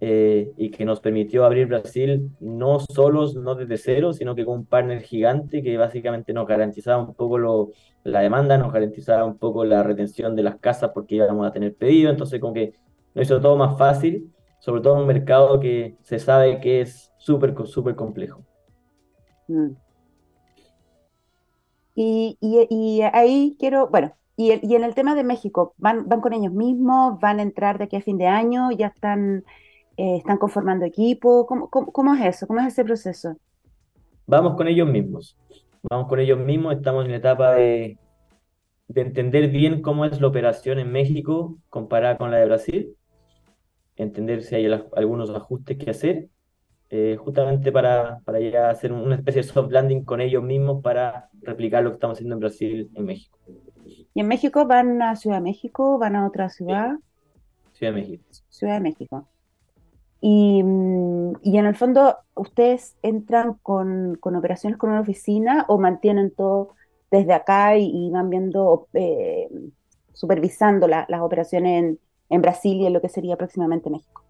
eh, 0.00 0.52
y 0.56 0.70
que 0.70 0.84
nos 0.84 1.00
permitió 1.00 1.44
abrir 1.44 1.66
Brasil 1.66 2.30
no 2.38 2.78
solos, 2.78 3.34
no 3.34 3.56
desde 3.56 3.76
cero, 3.78 4.12
sino 4.12 4.36
que 4.36 4.44
con 4.44 4.58
un 4.58 4.64
partner 4.64 5.02
gigante 5.02 5.60
que 5.60 5.76
básicamente 5.76 6.32
nos 6.32 6.46
garantizaba 6.46 7.02
un 7.02 7.14
poco 7.14 7.36
lo, 7.36 7.70
la 8.04 8.20
demanda, 8.20 8.56
nos 8.58 8.72
garantizaba 8.72 9.24
un 9.24 9.38
poco 9.38 9.64
la 9.64 9.82
retención 9.82 10.36
de 10.36 10.44
las 10.44 10.56
casas 10.56 10.92
porque 10.94 11.16
íbamos 11.16 11.44
a 11.44 11.52
tener 11.52 11.74
pedido, 11.74 12.10
entonces 12.10 12.40
como 12.40 12.54
que 12.54 12.74
nos 13.14 13.26
hizo 13.26 13.40
todo 13.40 13.56
más 13.56 13.76
fácil, 13.76 14.32
sobre 14.60 14.82
todo 14.82 14.94
en 14.94 15.00
un 15.00 15.06
mercado 15.08 15.58
que 15.58 15.96
se 16.02 16.20
sabe 16.20 16.60
que 16.60 16.80
es 16.82 17.12
súper, 17.18 17.56
súper 17.66 17.96
complejo. 17.96 18.44
Mm. 19.48 19.70
Y, 21.96 22.38
y, 22.40 22.66
y, 22.70 23.02
ahí 23.02 23.56
quiero, 23.58 23.88
bueno, 23.88 24.12
y, 24.36 24.64
y 24.64 24.76
en 24.76 24.84
el 24.84 24.94
tema 24.94 25.16
de 25.16 25.24
México, 25.24 25.74
¿van, 25.78 26.08
¿van 26.08 26.20
con 26.20 26.32
ellos 26.32 26.52
mismos? 26.52 27.18
¿Van 27.18 27.40
a 27.40 27.42
entrar 27.42 27.78
de 27.78 27.84
aquí 27.84 27.96
a 27.96 28.00
fin 28.00 28.18
de 28.18 28.28
año? 28.28 28.70
¿Ya 28.70 28.86
están 28.86 29.44
eh, 29.98 30.16
¿Están 30.18 30.38
conformando 30.38 30.86
equipo? 30.86 31.46
¿Cómo, 31.46 31.68
cómo, 31.70 31.92
¿Cómo, 31.92 32.14
es 32.14 32.24
eso? 32.36 32.46
¿Cómo 32.46 32.60
es 32.60 32.68
ese 32.68 32.84
proceso? 32.84 33.36
Vamos 34.26 34.56
con 34.56 34.68
ellos 34.68 34.88
mismos. 34.88 35.36
Vamos 35.90 36.08
con 36.08 36.20
ellos 36.20 36.38
mismos. 36.38 36.74
Estamos 36.76 37.04
en 37.04 37.10
la 37.12 37.16
etapa 37.18 37.54
de, 37.54 37.98
de 38.88 39.00
entender 39.02 39.48
bien 39.50 39.82
cómo 39.82 40.04
es 40.04 40.20
la 40.20 40.28
operación 40.28 40.78
en 40.78 40.92
México 40.92 41.58
comparada 41.70 42.18
con 42.18 42.30
la 42.30 42.38
de 42.38 42.46
Brasil. 42.46 42.96
Entender 43.96 44.42
si 44.44 44.54
hay 44.54 44.66
algunos 44.96 45.30
ajustes 45.30 45.76
que 45.78 45.90
hacer. 45.90 46.28
eh, 46.90 47.16
justamente 47.18 47.72
para, 47.72 48.20
para 48.24 48.40
ya 48.40 48.70
hacer 48.70 48.92
una 48.92 49.16
especie 49.16 49.42
de 49.42 49.48
soft 49.48 49.70
landing 49.72 50.04
con 50.04 50.20
ellos 50.20 50.42
mismos 50.42 50.82
para 50.82 51.30
replicar 51.42 51.82
lo 51.84 51.90
que 51.90 51.94
estamos 51.96 52.16
haciendo 52.18 52.34
en 52.36 52.40
Brasil, 52.40 52.90
en 52.94 53.04
México. 53.06 53.38
¿Y 54.14 54.20
en 54.20 54.28
México 54.28 54.66
van 54.66 55.00
a 55.02 55.16
Ciudad 55.16 55.36
de 55.38 55.42
México? 55.42 55.98
¿Van 55.98 56.16
a 56.16 56.26
otra 56.26 56.48
ciudad? 56.50 56.98
Ciudad 57.72 57.92
de 57.94 58.00
México. 58.00 58.24
Ciudad 58.48 58.74
de 58.74 58.80
México. 58.80 59.28
Y, 60.20 60.62
mm, 60.62 61.32
y 61.42 61.58
en 61.58 61.66
el 61.66 61.76
fondo, 61.76 62.16
¿ustedes 62.34 62.96
entran 63.02 63.54
con, 63.62 64.16
con, 64.20 64.36
operaciones 64.36 64.78
con 64.78 64.90
una 64.90 65.00
oficina 65.00 65.64
o 65.68 65.78
mantienen 65.78 66.30
todo 66.30 66.70
desde 67.10 67.32
acá 67.32 67.76
y, 67.78 68.10
van 68.10 68.28
viendo, 68.30 68.88
eh, 68.94 69.48
supervisando 70.12 70.88
las 70.88 71.20
operaciones 71.20 71.82
en, 71.82 71.98
en 72.28 72.42
Brasil 72.42 72.76
y 72.80 72.86
en 72.86 72.92
lo 72.92 73.00
que 73.00 73.08
sería 73.08 73.36
próximamente 73.36 73.90
México? 73.90 74.22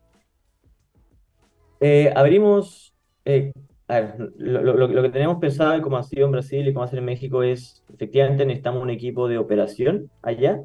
Eh, 1.81 2.12
abrimos, 2.14 2.94
eh, 3.24 3.53
a 3.87 4.01
ver, 4.01 4.33
lo, 4.37 4.62
lo, 4.62 4.88
lo, 4.88 5.03
que 5.03 5.09
tenemos 5.11 5.38
pensado 5.38 5.77
y 5.77 5.81
como 5.81 5.96
ha 5.96 6.03
sido 6.03 6.27
en 6.27 6.33
Brasil 6.33 6.66
y 6.66 6.72
como 6.72 6.81
va 6.81 6.87
a 6.87 6.90
ser 6.90 6.98
en 6.98 7.05
México 7.05 7.42
es, 7.42 7.85
efectivamente 7.92 8.44
necesitamos 8.44 8.83
un 8.83 8.90
equipo 8.90 9.29
de 9.29 9.38
operación 9.38 10.11
allá 10.22 10.61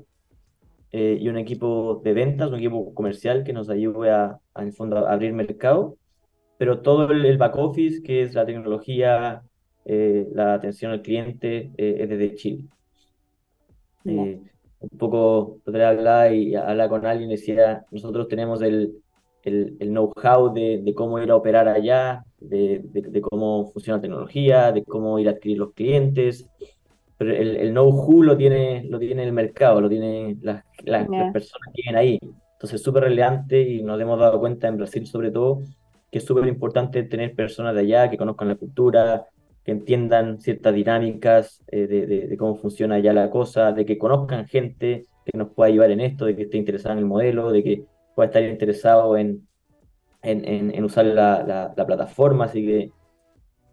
eh, 0.96 1.18
y 1.20 1.28
un 1.28 1.38
equipo 1.38 2.02
de 2.04 2.14
ventas, 2.14 2.50
un 2.50 2.60
equipo 2.60 2.94
comercial 2.94 3.44
que 3.44 3.52
nos 3.52 3.68
ayude 3.68 4.12
a, 4.12 4.40
a 4.54 4.62
en 4.62 4.68
el 4.68 4.74
fondo, 4.74 5.08
a 5.08 5.12
abrir 5.12 5.34
mercado, 5.34 5.98
pero 6.60 6.82
todo 6.82 7.10
el, 7.12 7.26
el, 7.26 7.40
back 7.40 7.56
office, 7.58 8.04
que 8.04 8.22
es 8.22 8.36
la 8.36 8.46
tecnología, 8.46 9.42
eh, 9.86 10.28
la 10.34 10.54
atención 10.54 10.92
al 10.92 11.02
cliente, 11.02 11.72
eh, 11.78 11.98
es 12.00 12.10
desde 12.10 12.36
Chile. 12.36 12.66
un 14.06 14.50
poco 15.00 15.58
podría 15.66 15.90
hablar 15.90 16.32
y 16.32 16.54
hablar 16.54 16.90
con 16.90 17.08
alguien 17.08 17.30
decía, 17.30 17.86
nosotros 17.90 18.28
tenemos 18.28 18.62
el, 18.62 19.02
el, 19.42 19.76
el 19.80 19.90
know-how 19.90 20.54
de, 20.54 20.80
de, 20.84 20.94
cómo 20.94 21.18
ir 21.18 21.32
a 21.32 21.36
operar 21.36 21.68
allá, 21.70 22.24
de, 22.40 22.82
de, 22.84 23.02
de, 23.02 23.22
cómo 23.22 23.66
funciona 23.72 23.98
la 23.98 24.02
tecnología, 24.04 24.72
de 24.72 24.84
cómo 24.84 25.18
ir 25.18 25.28
a 25.28 25.32
adquirir 25.32 25.58
los 25.58 25.74
clientes, 25.74 26.48
pero 27.24 27.36
el, 27.36 27.56
el 27.58 27.72
know-how 27.72 28.24
lo 28.24 28.38
tiene, 28.38 28.86
lo 28.90 29.00
tiene 29.00 29.24
el 29.24 29.34
mercado, 29.34 29.82
lo 29.82 29.90
tienen 29.90 30.40
las, 30.42 30.64
las, 30.84 31.08
yeah. 31.08 31.24
las 31.24 31.34
personas 31.34 31.70
que 31.74 31.82
vienen 31.84 32.00
ahí. 32.00 32.20
Entonces 32.22 32.80
es 32.80 32.84
súper 32.84 33.04
relevante 33.04 33.62
y 33.62 33.84
nos 33.84 34.00
hemos 34.00 34.20
dado 34.20 34.40
cuenta 34.40 34.68
en 34.68 34.78
Brasil 34.78 35.06
sobre 35.08 35.32
todo 35.32 35.62
que 36.12 36.20
es 36.20 36.26
súper 36.26 36.46
importante 36.46 37.02
tener 37.04 37.34
personas 37.34 37.74
de 37.74 37.82
allá 37.82 38.08
que 38.08 38.18
conozcan 38.18 38.48
la 38.48 38.56
cultura, 38.56 39.26
que 39.64 39.72
entiendan 39.72 40.40
ciertas 40.40 40.76
dinámicas 40.76 41.64
eh, 41.68 41.88
de, 41.88 42.06
de, 42.06 42.28
de, 42.28 42.38
cómo 42.38 42.56
funciona 42.56 42.96
allá 42.96 43.14
la 43.14 43.32
cosa, 43.32 43.72
de 43.72 43.84
que 43.84 43.98
conozcan 43.98 44.46
gente 44.48 45.08
que 45.26 45.36
nos 45.36 45.50
pueda 45.50 45.70
ayudar 45.70 45.90
en 45.90 46.02
esto, 46.02 46.26
de 46.26 46.36
que 46.36 46.44
esté 46.44 46.58
interesada 46.58 46.94
en 46.94 47.00
el 47.00 47.06
modelo, 47.06 47.52
de 47.52 47.64
que 47.64 47.84
pueda 48.16 48.28
estar 48.28 48.44
interesado 48.44 49.18
en, 49.18 49.48
en, 50.22 50.48
en, 50.48 50.76
en 50.76 50.84
usar 50.84 51.06
la, 51.06 51.42
la, 51.42 51.74
la, 51.76 51.86
plataforma, 51.88 52.46
así 52.46 52.64
que 52.64 52.92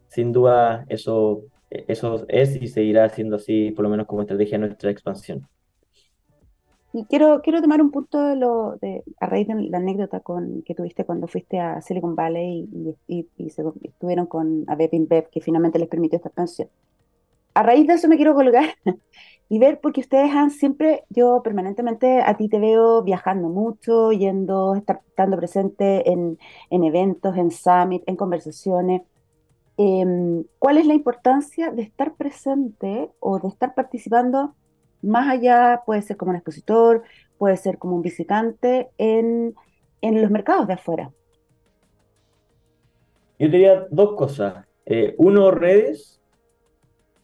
sin 0.08 0.32
duda 0.32 0.86
eso, 0.88 1.42
eso 1.70 2.24
es 2.28 2.60
y 2.60 2.66
seguirá 2.68 3.08
siendo 3.08 3.36
así, 3.36 3.70
por 3.70 3.84
lo 3.84 3.90
menos 3.90 4.06
como 4.06 4.22
estrategia 4.22 4.58
de 4.58 4.66
nuestra 4.66 4.90
expansión. 4.90 5.48
Y 6.92 7.04
quiero, 7.04 7.40
quiero 7.42 7.62
tomar 7.62 7.80
un 7.80 7.92
punto 7.92 8.20
de 8.24 8.34
lo 8.34 8.76
de, 8.80 9.04
a 9.20 9.26
raíz 9.26 9.46
de 9.46 9.54
la 9.54 9.78
anécdota 9.78 10.20
con, 10.20 10.62
que 10.62 10.74
tuviste 10.74 11.04
cuando 11.04 11.28
fuiste 11.28 11.60
a 11.60 11.80
Silicon 11.80 12.16
Valley 12.16 12.68
y, 12.72 12.96
y, 13.06 13.28
y 13.36 13.50
se, 13.50 13.62
estuvieron 13.84 14.26
con 14.26 14.64
Abev 14.66 14.90
InBev, 14.92 15.30
que 15.30 15.40
finalmente 15.40 15.78
les 15.78 15.88
permitió 15.88 16.16
esta 16.16 16.30
expansión. 16.30 16.68
A 17.54 17.62
raíz 17.62 17.86
de 17.86 17.94
eso 17.94 18.08
me 18.08 18.16
quiero 18.16 18.34
colgar 18.34 18.74
y 19.48 19.58
ver, 19.60 19.80
porque 19.80 20.00
ustedes 20.00 20.32
han 20.32 20.50
siempre, 20.50 21.04
yo 21.10 21.42
permanentemente 21.44 22.22
a 22.22 22.36
ti 22.36 22.48
te 22.48 22.58
veo 22.58 23.02
viajando 23.02 23.48
mucho, 23.48 24.10
yendo, 24.12 24.74
estar, 24.74 25.00
estando 25.06 25.36
presente 25.36 26.10
en, 26.10 26.38
en 26.70 26.84
eventos, 26.84 27.36
en 27.36 27.52
summit, 27.52 28.02
en 28.06 28.16
conversaciones. 28.16 29.02
Eh, 29.82 30.44
¿Cuál 30.58 30.76
es 30.76 30.86
la 30.86 30.92
importancia 30.92 31.70
de 31.70 31.80
estar 31.80 32.14
presente 32.14 33.08
o 33.18 33.38
de 33.38 33.48
estar 33.48 33.74
participando 33.74 34.54
más 35.00 35.26
allá? 35.30 35.80
Puede 35.86 36.02
ser 36.02 36.18
como 36.18 36.32
un 36.32 36.36
expositor, 36.36 37.02
puede 37.38 37.56
ser 37.56 37.78
como 37.78 37.96
un 37.96 38.02
visitante 38.02 38.90
en, 38.98 39.54
en 40.02 40.20
los 40.20 40.30
mercados 40.30 40.66
de 40.66 40.74
afuera. 40.74 41.10
Yo 43.38 43.48
diría 43.48 43.86
dos 43.90 44.16
cosas. 44.16 44.66
Eh, 44.84 45.14
uno, 45.16 45.50
redes, 45.50 46.20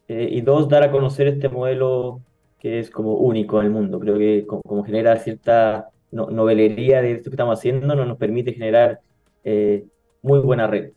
eh, 0.07 0.27
y 0.31 0.41
dos, 0.41 0.67
dar 0.67 0.81
a 0.81 0.89
conocer 0.91 1.27
este 1.27 1.49
modelo 1.49 2.21
que 2.57 2.79
es 2.79 2.89
como 2.89 3.17
único 3.17 3.59
en 3.59 3.67
el 3.67 3.71
mundo. 3.71 3.99
Creo 3.99 4.17
que 4.17 4.47
como, 4.47 4.63
como 4.63 4.83
genera 4.83 5.15
cierta 5.17 5.89
no, 6.09 6.31
novelería 6.31 7.03
de 7.03 7.11
esto 7.11 7.29
que 7.29 7.35
estamos 7.35 7.59
haciendo, 7.59 7.93
no 7.93 8.03
nos 8.03 8.17
permite 8.17 8.53
generar 8.53 8.99
eh, 9.43 9.85
muy 10.23 10.39
buena 10.39 10.65
red. 10.65 10.93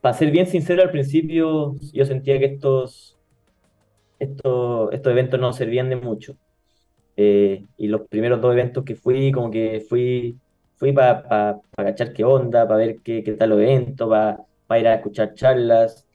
Para 0.00 0.14
ser 0.14 0.30
bien 0.30 0.46
sincero, 0.46 0.82
al 0.82 0.90
principio 0.90 1.76
yo 1.92 2.04
sentía 2.06 2.38
que 2.38 2.44
estos, 2.46 3.18
estos, 4.18 4.92
estos 4.92 5.12
eventos 5.12 5.40
no 5.40 5.52
servían 5.52 5.90
de 5.90 5.96
mucho. 5.96 6.36
Eh, 7.16 7.66
y 7.76 7.88
los 7.88 8.02
primeros 8.02 8.40
dos 8.40 8.52
eventos 8.52 8.84
que 8.84 8.94
fui, 8.94 9.32
como 9.32 9.50
que 9.50 9.84
fui, 9.88 10.36
fui 10.76 10.92
para 10.92 11.22
pa, 11.28 11.60
pa 11.74 11.84
cachar 11.84 12.12
qué 12.12 12.24
onda, 12.24 12.66
para 12.68 12.78
ver 12.78 12.98
qué, 13.02 13.24
qué 13.24 13.32
tal 13.32 13.50
los 13.50 13.60
eventos, 13.60 14.08
para 14.08 14.44
pa 14.68 14.78
ir 14.78 14.86
a 14.86 14.94
escuchar 14.94 15.34
charlas. 15.34 16.06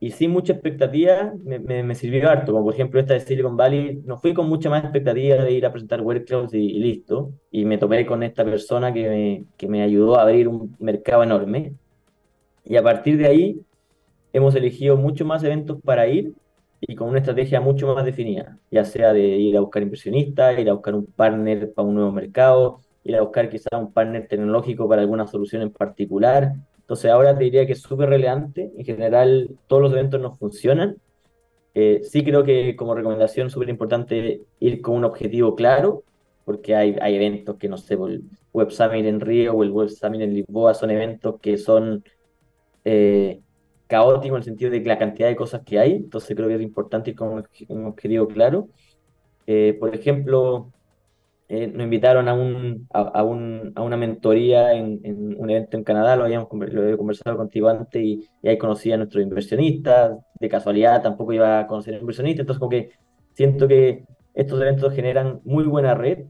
Y 0.00 0.10
sin 0.12 0.30
mucha 0.30 0.52
expectativa 0.52 1.32
me, 1.44 1.58
me, 1.58 1.82
me, 1.82 1.94
sirvió 1.94 2.28
harto, 2.30 2.52
como 2.52 2.66
por 2.66 2.74
ejemplo 2.74 3.00
esta 3.00 3.14
de 3.14 3.20
Silicon 3.20 3.56
Valley, 3.56 4.02
no 4.04 4.18
fui 4.18 4.34
con 4.34 4.48
mucha 4.48 4.70
más 4.70 4.84
expectativa 4.84 5.36
de 5.36 5.52
ir 5.52 5.66
a 5.66 5.72
presentar 5.72 6.02
workshops 6.02 6.54
y, 6.54 6.58
y 6.58 6.78
listo, 6.80 7.32
y 7.50 7.64
me 7.64 7.78
topé 7.78 8.06
con 8.06 8.22
esta 8.22 8.44
persona 8.44 8.92
que 8.92 9.08
me, 9.08 9.44
que 9.56 9.66
me 9.66 9.82
ayudó 9.82 10.16
a 10.18 10.22
abrir 10.22 10.46
un 10.48 10.76
mercado 10.78 11.24
enorme, 11.24 11.74
y 12.68 12.76
a 12.76 12.82
partir 12.82 13.16
de 13.16 13.26
ahí 13.26 13.60
hemos 14.32 14.54
elegido 14.54 14.96
muchos 14.96 15.26
más 15.26 15.42
eventos 15.42 15.78
para 15.82 16.06
ir 16.06 16.32
y 16.80 16.94
con 16.94 17.08
una 17.08 17.18
estrategia 17.18 17.60
mucho 17.60 17.92
más 17.94 18.04
definida, 18.04 18.58
ya 18.70 18.84
sea 18.84 19.12
de 19.12 19.20
ir 19.20 19.56
a 19.56 19.60
buscar 19.60 19.82
inversionistas, 19.82 20.58
ir 20.58 20.70
a 20.70 20.74
buscar 20.74 20.94
un 20.94 21.06
partner 21.06 21.72
para 21.72 21.88
un 21.88 21.94
nuevo 21.94 22.12
mercado, 22.12 22.80
ir 23.02 23.16
a 23.16 23.22
buscar 23.22 23.48
quizás 23.48 23.72
un 23.72 23.92
partner 23.92 24.28
tecnológico 24.28 24.88
para 24.88 25.02
alguna 25.02 25.26
solución 25.26 25.62
en 25.62 25.70
particular, 25.70 26.52
entonces 26.88 27.10
ahora 27.10 27.36
te 27.36 27.44
diría 27.44 27.66
que 27.66 27.72
es 27.72 27.82
súper 27.82 28.08
relevante. 28.08 28.72
En 28.74 28.82
general, 28.82 29.50
todos 29.66 29.82
los 29.82 29.92
eventos 29.92 30.18
no 30.22 30.32
funcionan. 30.32 30.96
Eh, 31.74 32.00
sí 32.02 32.24
creo 32.24 32.44
que 32.44 32.76
como 32.76 32.94
recomendación 32.94 33.50
súper 33.50 33.68
importante 33.68 34.40
ir 34.58 34.80
con 34.80 34.96
un 34.96 35.04
objetivo 35.04 35.54
claro, 35.54 36.02
porque 36.46 36.74
hay, 36.74 36.96
hay 37.02 37.16
eventos 37.16 37.56
que, 37.58 37.68
no 37.68 37.76
sé, 37.76 37.92
el 37.92 38.22
Web 38.54 38.70
Summit 38.70 39.04
en 39.04 39.20
Río 39.20 39.52
o 39.52 39.62
el 39.64 39.70
Web 39.70 39.90
Summit 39.90 40.22
en 40.22 40.32
Lisboa 40.32 40.72
son 40.72 40.90
eventos 40.90 41.38
que 41.42 41.58
son 41.58 42.04
eh, 42.84 43.40
caóticos 43.86 44.36
en 44.36 44.38
el 44.38 44.44
sentido 44.44 44.70
de 44.70 44.80
la 44.84 44.98
cantidad 44.98 45.28
de 45.28 45.36
cosas 45.36 45.62
que 45.64 45.78
hay. 45.78 45.92
Entonces 45.96 46.36
creo 46.36 46.48
que 46.48 46.56
es 46.56 46.62
importante 46.62 47.10
ir 47.10 47.16
con 47.16 47.44
un, 47.68 47.86
objetivo 47.86 48.28
claro. 48.28 48.68
Eh, 49.46 49.76
por 49.80 49.94
ejemplo, 49.94 50.72
eh, 51.48 51.66
nos 51.66 51.84
invitaron 51.84 52.28
a, 52.28 52.34
un, 52.34 52.86
a, 52.92 53.00
a, 53.00 53.22
un, 53.24 53.72
a 53.74 53.82
una 53.82 53.96
mentoría 53.96 54.74
en, 54.74 55.00
en, 55.02 55.40
un 55.40 55.48
evento 55.50 55.78
en 55.78 55.84
Canadá, 55.84 56.14
lo 56.14 56.24
habíamos 56.24 56.48
lo 56.52 56.82
había 56.82 56.96
conversado 56.98 57.38
contigo 57.38 57.68
antes 57.70 58.02
y, 58.02 58.28
y, 58.42 58.48
ahí 58.48 58.58
conocí 58.58 58.92
a 58.92 58.98
nuestros 58.98 59.22
inversionistas, 59.22 60.18
de 60.38 60.48
casualidad 60.48 61.02
tampoco 61.02 61.32
iba 61.32 61.60
a 61.60 61.66
conocer 61.66 61.94
a 61.94 61.98
inversionistas, 61.98 62.40
entonces 62.42 62.58
como 62.58 62.70
que 62.70 62.90
siento 63.32 63.66
que 63.66 64.04
estos 64.34 64.60
eventos 64.60 64.92
generan 64.94 65.40
muy 65.44 65.64
buena 65.64 65.94
red, 65.94 66.26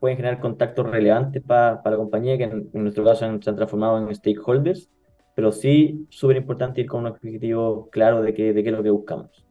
pueden 0.00 0.16
generar 0.16 0.40
contactos 0.40 0.90
relevantes 0.90 1.42
para 1.42 1.82
pa 1.82 1.90
la 1.90 1.96
compañía, 1.96 2.36
que 2.36 2.44
en, 2.44 2.68
nuestro 2.72 3.04
caso 3.04 3.20
se 3.40 3.50
han 3.50 3.56
transformado 3.56 3.98
en 3.98 4.14
stakeholders, 4.14 4.90
pero 5.36 5.52
sí 5.52 6.06
súper 6.08 6.38
importante 6.38 6.80
ir 6.80 6.86
con 6.86 7.00
un 7.00 7.08
objetivo 7.08 7.90
claro 7.90 8.22
de 8.22 8.32
qué, 8.32 8.54
de 8.54 8.62
qué 8.62 8.70
es 8.70 8.74
lo 8.74 8.82
que 8.82 8.88
buscamos. 8.88 9.44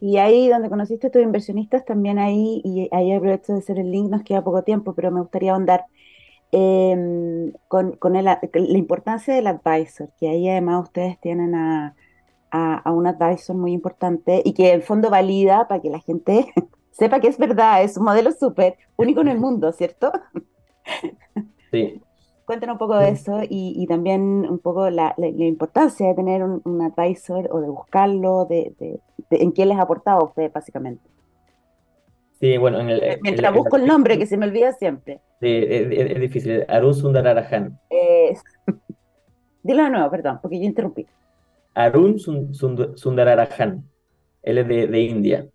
Y 0.00 0.18
ahí 0.18 0.48
donde 0.48 0.68
conociste 0.68 1.08
a 1.08 1.10
tus 1.10 1.20
inversionistas, 1.20 1.84
también 1.84 2.20
ahí, 2.20 2.62
y 2.64 2.88
ahí 2.92 3.12
aprovecho 3.12 3.54
de 3.54 3.58
hacer 3.58 3.80
el 3.80 3.90
link, 3.90 4.08
nos 4.08 4.22
queda 4.22 4.44
poco 4.44 4.62
tiempo, 4.62 4.94
pero 4.94 5.10
me 5.10 5.20
gustaría 5.20 5.50
ahondar 5.50 5.86
eh, 6.52 7.52
con, 7.66 7.96
con 7.96 8.14
el, 8.14 8.26
la 8.26 8.38
importancia 8.52 9.34
del 9.34 9.48
advisor, 9.48 10.10
que 10.16 10.28
ahí 10.28 10.48
además 10.48 10.84
ustedes 10.84 11.18
tienen 11.18 11.56
a, 11.56 11.96
a, 12.52 12.76
a, 12.76 12.92
un 12.92 13.08
advisor 13.08 13.56
muy 13.56 13.72
importante 13.72 14.42
y 14.44 14.54
que 14.54 14.74
en 14.74 14.82
fondo 14.82 15.10
valida 15.10 15.66
para 15.66 15.82
que 15.82 15.90
la 15.90 15.98
gente 15.98 16.46
sepa 16.92 17.18
que 17.18 17.26
es 17.26 17.38
verdad, 17.38 17.82
es 17.82 17.96
un 17.96 18.04
modelo 18.04 18.30
súper 18.30 18.76
único 18.94 19.22
en 19.22 19.28
el 19.28 19.40
mundo, 19.40 19.72
¿cierto? 19.72 20.12
Sí, 21.72 22.00
Cuéntanos 22.46 22.74
un 22.74 22.78
poco 22.78 22.96
de 22.96 23.08
eso 23.08 23.42
y, 23.42 23.74
y 23.76 23.86
también 23.88 24.46
un 24.48 24.60
poco 24.60 24.88
la, 24.88 25.14
la, 25.16 25.26
la 25.30 25.44
importancia 25.44 26.06
de 26.06 26.14
tener 26.14 26.44
un, 26.44 26.62
un, 26.64 26.80
advisor 26.80 27.48
o 27.50 27.60
de 27.60 27.68
buscarlo, 27.68 28.44
de, 28.44 28.72
de, 28.78 29.00
de, 29.30 29.42
en 29.42 29.50
quién 29.50 29.68
les 29.68 29.78
ha 29.78 29.82
aportado 29.82 30.20
a 30.20 30.24
ustedes, 30.24 30.52
básicamente. 30.52 31.02
Sí, 32.38 32.56
bueno, 32.56 32.78
en 32.80 32.90
el, 32.90 33.18
mientras 33.20 33.50
el, 33.50 33.58
busco 33.58 33.76
el, 33.76 33.86
nombre, 33.86 34.16
que 34.16 34.26
se 34.26 34.36
me 34.36 34.46
olvida 34.46 34.72
siempre. 34.74 35.20
Sí, 35.40 35.48
es, 35.48 35.90
es 35.90 36.20
difícil. 36.20 36.64
Arun 36.68 36.94
Sundararajan. 36.94 37.80
Eh, 37.90 38.36
dilo 39.64 39.82
de 39.82 39.90
nuevo, 39.90 40.08
perdón, 40.08 40.38
porque 40.40 40.60
yo 40.60 40.66
interrumpí. 40.66 41.04
Arun 41.74 42.16
Sundararajan. 42.20 43.82
Él 44.42 44.58
es 44.58 44.68
de, 44.68 44.86
de 44.86 45.00
India. 45.00 45.46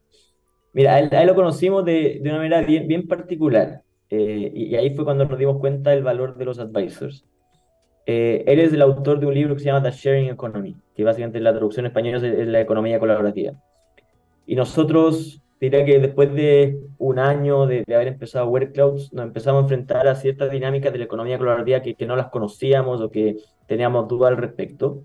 Mira, 0.73 0.95
a 0.95 0.99
él, 0.99 1.09
a 1.13 1.21
él, 1.21 1.27
lo 1.27 1.35
conocimos 1.35 1.85
de, 1.85 2.19
de 2.21 2.29
una 2.29 2.39
manera 2.39 2.61
bien, 2.61 2.85
bien 2.85 3.07
particular. 3.07 3.81
Eh, 4.11 4.51
y, 4.53 4.65
y, 4.65 4.75
ahí 4.75 4.93
fue 4.93 5.05
cuando 5.05 5.25
nos 5.25 5.39
dimos 5.39 5.57
cuenta 5.57 5.91
del 5.91 6.03
valor 6.03 6.35
de 6.35 6.45
los 6.45 6.59
advisors. 6.59 7.25
Eh, 8.05 8.43
él 8.45 8.59
es 8.59 8.73
el 8.73 8.81
autor 8.81 9.19
de 9.19 9.25
un 9.25 9.33
libro 9.33 9.55
que 9.55 9.61
se 9.61 9.67
llama 9.67 9.83
The 9.83 9.91
Sharing 9.91 10.29
Economy, 10.29 10.75
que 10.93 11.03
básicamente 11.03 11.39
la 11.39 11.53
traducción 11.53 11.85
española 11.85 12.17
es, 12.17 12.23
es 12.23 12.47
la 12.47 12.59
economía 12.59 12.99
colaborativa. 12.99 13.53
Y 14.45 14.55
nosotros, 14.55 15.41
diría 15.61 15.85
que 15.85 15.99
después 15.99 16.33
de 16.33 16.77
un 16.97 17.19
año 17.19 17.67
de, 17.67 17.83
de 17.87 17.95
haber 17.95 18.09
empezado 18.09 18.49
WorkClouds, 18.49 19.13
nos 19.13 19.25
empezamos 19.25 19.59
a 19.59 19.63
enfrentar 19.63 20.07
a 20.07 20.15
ciertas 20.15 20.51
dinámicas 20.51 20.91
de 20.91 20.99
la 20.99 21.05
economía 21.05 21.37
colaborativa 21.37 21.81
que, 21.81 21.95
que 21.95 22.05
no 22.05 22.15
las 22.15 22.27
conocíamos 22.27 22.99
o 23.01 23.09
que 23.11 23.37
teníamos 23.67 24.07
dudas 24.09 24.31
al 24.31 24.37
respecto. 24.37 25.03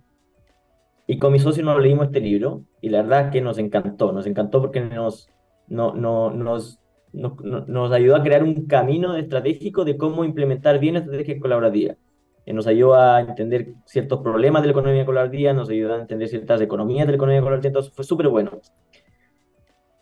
Y 1.06 1.18
con 1.18 1.32
mi 1.32 1.38
socio 1.38 1.62
nos 1.62 1.80
leímos 1.80 2.06
este 2.06 2.20
libro 2.20 2.62
y 2.80 2.88
la 2.88 3.02
verdad 3.02 3.26
es 3.26 3.32
que 3.32 3.40
nos 3.40 3.58
encantó, 3.58 4.10
nos 4.12 4.26
encantó 4.26 4.60
porque 4.60 4.80
nos, 4.80 5.28
no, 5.68 5.94
no, 5.94 6.30
nos, 6.30 6.80
nos, 7.16 7.66
nos 7.68 7.92
ayudó 7.92 8.16
a 8.16 8.22
crear 8.22 8.42
un 8.42 8.66
camino 8.66 9.16
estratégico 9.16 9.84
de 9.84 9.96
cómo 9.96 10.24
implementar 10.24 10.78
bien 10.78 10.96
estrategias 10.96 11.40
colaborativas. 11.40 11.96
Eh, 12.44 12.52
nos 12.52 12.66
ayudó 12.66 12.94
a 12.94 13.20
entender 13.20 13.74
ciertos 13.84 14.20
problemas 14.20 14.62
de 14.62 14.68
la 14.68 14.72
economía 14.72 15.04
colaborativa, 15.04 15.52
nos 15.52 15.68
ayudó 15.68 15.94
a 15.94 16.00
entender 16.00 16.28
ciertas 16.28 16.60
economías 16.60 17.06
de 17.06 17.12
la 17.12 17.16
economía 17.16 17.40
colaborativa, 17.40 17.68
entonces 17.68 17.92
fue 17.94 18.04
súper 18.04 18.28
bueno. 18.28 18.52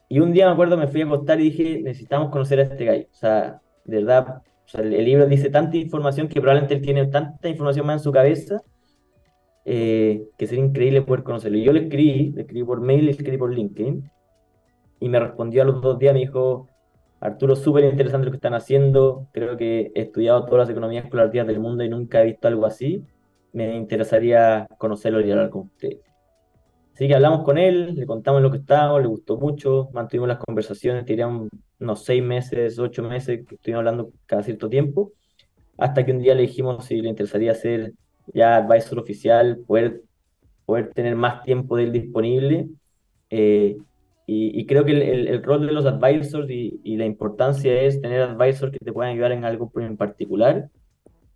Y 0.09 0.21
un 0.21 0.33
día 0.33 0.47
me 0.47 0.53
acuerdo, 0.53 0.77
me 0.77 0.87
fui 0.87 1.03
a 1.03 1.07
acostar 1.07 1.41
y 1.41 1.45
dije, 1.45 1.81
necesitamos 1.83 2.31
conocer 2.31 2.61
a 2.61 2.63
este 2.65 2.85
gallo. 2.85 3.07
O 3.11 3.15
sea, 3.15 3.61
de 3.85 3.97
verdad, 3.97 4.43
o 4.67 4.69
sea, 4.69 4.83
el, 4.83 4.93
el, 4.93 5.05
libro 5.05 5.27
dice 5.27 5.51
tanta 5.51 5.77
información 5.77 6.29
que 6.29 6.41
probablemente 6.41 6.75
él 6.75 6.83
tiene 6.83 7.07
tanta 7.07 7.49
información 7.49 7.87
más 7.87 8.01
en 8.01 8.05
su 8.05 8.13
cabeza 8.13 8.61
eh, 9.67 10.29
que 10.37 10.47
sería 10.47 10.65
increíble 10.65 11.03
poder 11.03 11.23
conocerlo. 11.23 11.57
Y 11.59 11.65
yo 11.65 11.73
le 11.73 11.85
escribí, 11.85 12.33
le 12.33 12.43
escribí 12.43 12.65
por 12.65 12.81
mail, 12.81 13.07
le 13.07 13.13
escribí 13.13 13.39
por 13.39 13.53
LinkedIn, 13.53 14.11
y 15.01 15.09
me 15.09 15.21
respondió 15.21 15.63
a 15.63 15.65
los 15.65 15.81
dos 15.81 15.99
días, 15.99 16.13
me 16.13 16.21
dijo, 16.21 16.69
Arturo, 17.25 17.57
súper 17.57 17.85
interesante 17.85 18.27
lo 18.27 18.33
que 18.33 18.37
están 18.37 18.53
haciendo, 18.53 19.29
creo 19.33 19.57
que 19.57 19.91
he 19.95 20.03
estudiado 20.03 20.45
todas 20.45 20.69
las 20.69 20.71
economías 20.71 21.09
colaborativas 21.09 21.47
del 21.47 21.59
mundo 21.59 21.83
y 21.83 21.89
nunca 21.89 22.21
he 22.21 22.27
visto 22.27 22.49
algo 22.49 22.67
así, 22.67 23.03
me 23.55 23.75
interesaría 23.75 24.67
conocerlo 24.77 25.23
y 25.23 25.31
hablar 25.31 25.49
con 25.49 25.63
usted. 25.63 26.01
Así 26.93 27.09
que 27.09 27.15
hablamos 27.15 27.43
con 27.43 27.57
él, 27.57 27.95
le 27.95 28.05
contamos 28.05 28.43
lo 28.43 28.51
que 28.51 28.59
estábamos, 28.59 29.01
le 29.01 29.09
gustó 29.09 29.39
mucho, 29.39 29.89
mantuvimos 29.95 30.29
las 30.29 30.37
conversaciones, 30.37 31.07
diríamos 31.07 31.49
unos 31.81 32.05
seis 32.05 32.23
meses, 32.23 32.79
ocho 32.79 33.03
meses, 33.03 33.47
que 33.47 33.55
estuvimos 33.55 33.79
hablando 33.79 34.13
cada 34.27 34.43
cierto 34.43 34.69
tiempo, 34.69 35.13
hasta 35.79 36.05
que 36.05 36.13
un 36.13 36.19
día 36.19 36.35
le 36.35 36.43
dijimos 36.43 36.85
si 36.85 37.01
le 37.01 37.09
interesaría 37.09 37.53
hacer 37.53 37.95
ya 38.35 38.57
advisor 38.57 38.99
oficial, 38.99 39.65
poder, 39.67 40.03
poder 40.67 40.93
tener 40.93 41.17
más 41.17 41.43
tiempo 41.43 41.79
de 41.79 41.85
él 41.85 41.93
disponible. 41.93 42.69
Eh, 43.31 43.79
y, 44.27 44.59
y, 44.59 44.67
creo 44.67 44.85
que 44.85 44.93
el, 44.93 45.03
el, 45.03 45.29
el, 45.29 45.43
rol 45.43 45.67
de 45.67 45.73
los 45.73 45.85
advisors 45.85 46.49
y, 46.49 46.81
y, 46.83 46.97
la 46.97 47.05
importancia 47.05 47.83
es 47.83 48.01
tener 48.01 48.23
advisors 48.23 48.73
que 48.73 48.79
te 48.79 48.93
puedan 48.93 49.13
ayudar 49.13 49.33
en 49.33 49.45
algo 49.45 49.71
en 49.77 49.97
particular, 49.97 50.71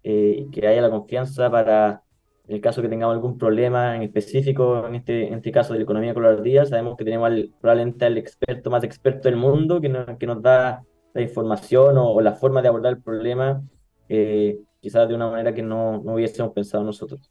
eh, 0.02 0.46
que 0.52 0.66
haya 0.66 0.80
la 0.80 0.90
confianza 0.90 1.50
para, 1.50 2.02
en 2.46 2.56
el 2.56 2.60
caso 2.62 2.80
que 2.80 2.88
tengamos 2.88 3.14
algún 3.14 3.36
problema 3.36 3.94
en 3.94 4.02
específico, 4.02 4.86
en 4.86 4.94
este, 4.94 5.28
en 5.28 5.34
este 5.34 5.52
caso 5.52 5.74
de 5.74 5.80
la 5.80 5.82
economía 5.82 6.14
colaborativa, 6.14 6.64
sabemos 6.64 6.96
que 6.96 7.04
tenemos 7.04 7.26
al, 7.26 7.52
probablemente 7.60 8.06
al 8.06 8.16
experto 8.16 8.70
más 8.70 8.84
experto 8.84 9.28
del 9.28 9.36
mundo 9.36 9.80
que, 9.82 9.90
no, 9.90 10.18
que 10.18 10.26
nos 10.26 10.40
da 10.40 10.82
la 11.12 11.20
información 11.20 11.98
o, 11.98 12.10
o, 12.12 12.20
la 12.22 12.32
forma 12.32 12.62
de 12.62 12.68
abordar 12.68 12.94
el 12.94 13.02
problema 13.02 13.62
eh, 14.08 14.60
quizás 14.80 15.08
de 15.08 15.14
una 15.14 15.30
manera 15.30 15.52
que 15.52 15.62
no, 15.62 16.02
no 16.02 16.14
hubiésemos 16.14 16.52
pensado 16.52 16.84
nosotros. 16.84 17.30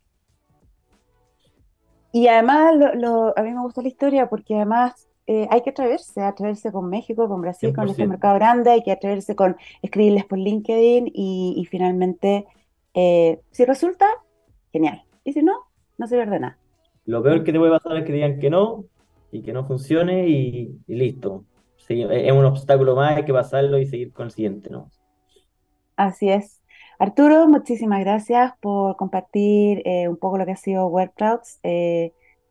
Y 2.12 2.28
además, 2.28 2.76
lo, 2.76 2.96
lo, 2.96 3.38
a 3.38 3.42
mí 3.42 3.52
me 3.52 3.62
gusta 3.62 3.82
la 3.82 3.88
historia 3.88 4.30
porque 4.30 4.56
además 4.56 5.07
eh, 5.30 5.46
hay 5.52 5.62
que 5.62 5.72
atreverse, 5.72 6.22
atreverse 6.22 6.72
con 6.72 6.90
México, 6.90 7.28
con 7.28 7.42
Brasil, 7.42 7.74
100%. 7.74 7.76
con 7.76 7.90
este 7.90 8.08
mercado 8.08 8.36
grande, 8.36 8.72
hay 8.72 8.82
que 8.82 8.94
atreverse 8.94 9.36
con 9.36 9.58
escribirles 9.82 10.24
por 10.24 10.38
LinkedIn 10.38 11.12
y, 11.14 11.54
y 11.58 11.66
finalmente, 11.66 12.46
eh, 12.94 13.42
si 13.52 13.66
resulta, 13.66 14.06
genial. 14.72 15.04
Y 15.26 15.34
si 15.34 15.44
no, 15.44 15.66
no 15.98 16.08
se 16.08 16.16
pierde 16.16 16.40
nada. 16.40 16.58
Lo 17.04 17.22
peor 17.22 17.44
que 17.44 17.52
te 17.52 17.60
puede 17.60 17.72
pasar 17.74 17.98
es 17.98 18.06
que 18.06 18.14
digan 18.14 18.40
que 18.40 18.50
no 18.50 18.86
y 19.30 19.42
que 19.42 19.52
no 19.52 19.66
funcione 19.66 20.30
y, 20.30 20.80
y 20.88 20.96
listo. 20.96 21.44
Sí, 21.76 22.06
es 22.10 22.32
un 22.32 22.46
obstáculo 22.46 22.96
más, 22.96 23.18
hay 23.18 23.26
que 23.26 23.34
pasarlo 23.34 23.78
y 23.80 23.86
seguir 23.86 24.14
con 24.14 24.28
el 24.28 24.32
siguiente, 24.32 24.70
¿no? 24.70 24.90
Así 25.98 26.30
es. 26.30 26.62
Arturo, 27.00 27.50
muchísimas 27.50 28.00
gracias 28.00 28.54
por 28.62 28.96
compartir 28.96 29.82
eh, 29.84 30.08
un 30.08 30.16
poco 30.16 30.38
lo 30.38 30.46
que 30.46 30.54
ha 30.54 30.58
sido 30.58 30.88
WordClouds, 30.88 31.60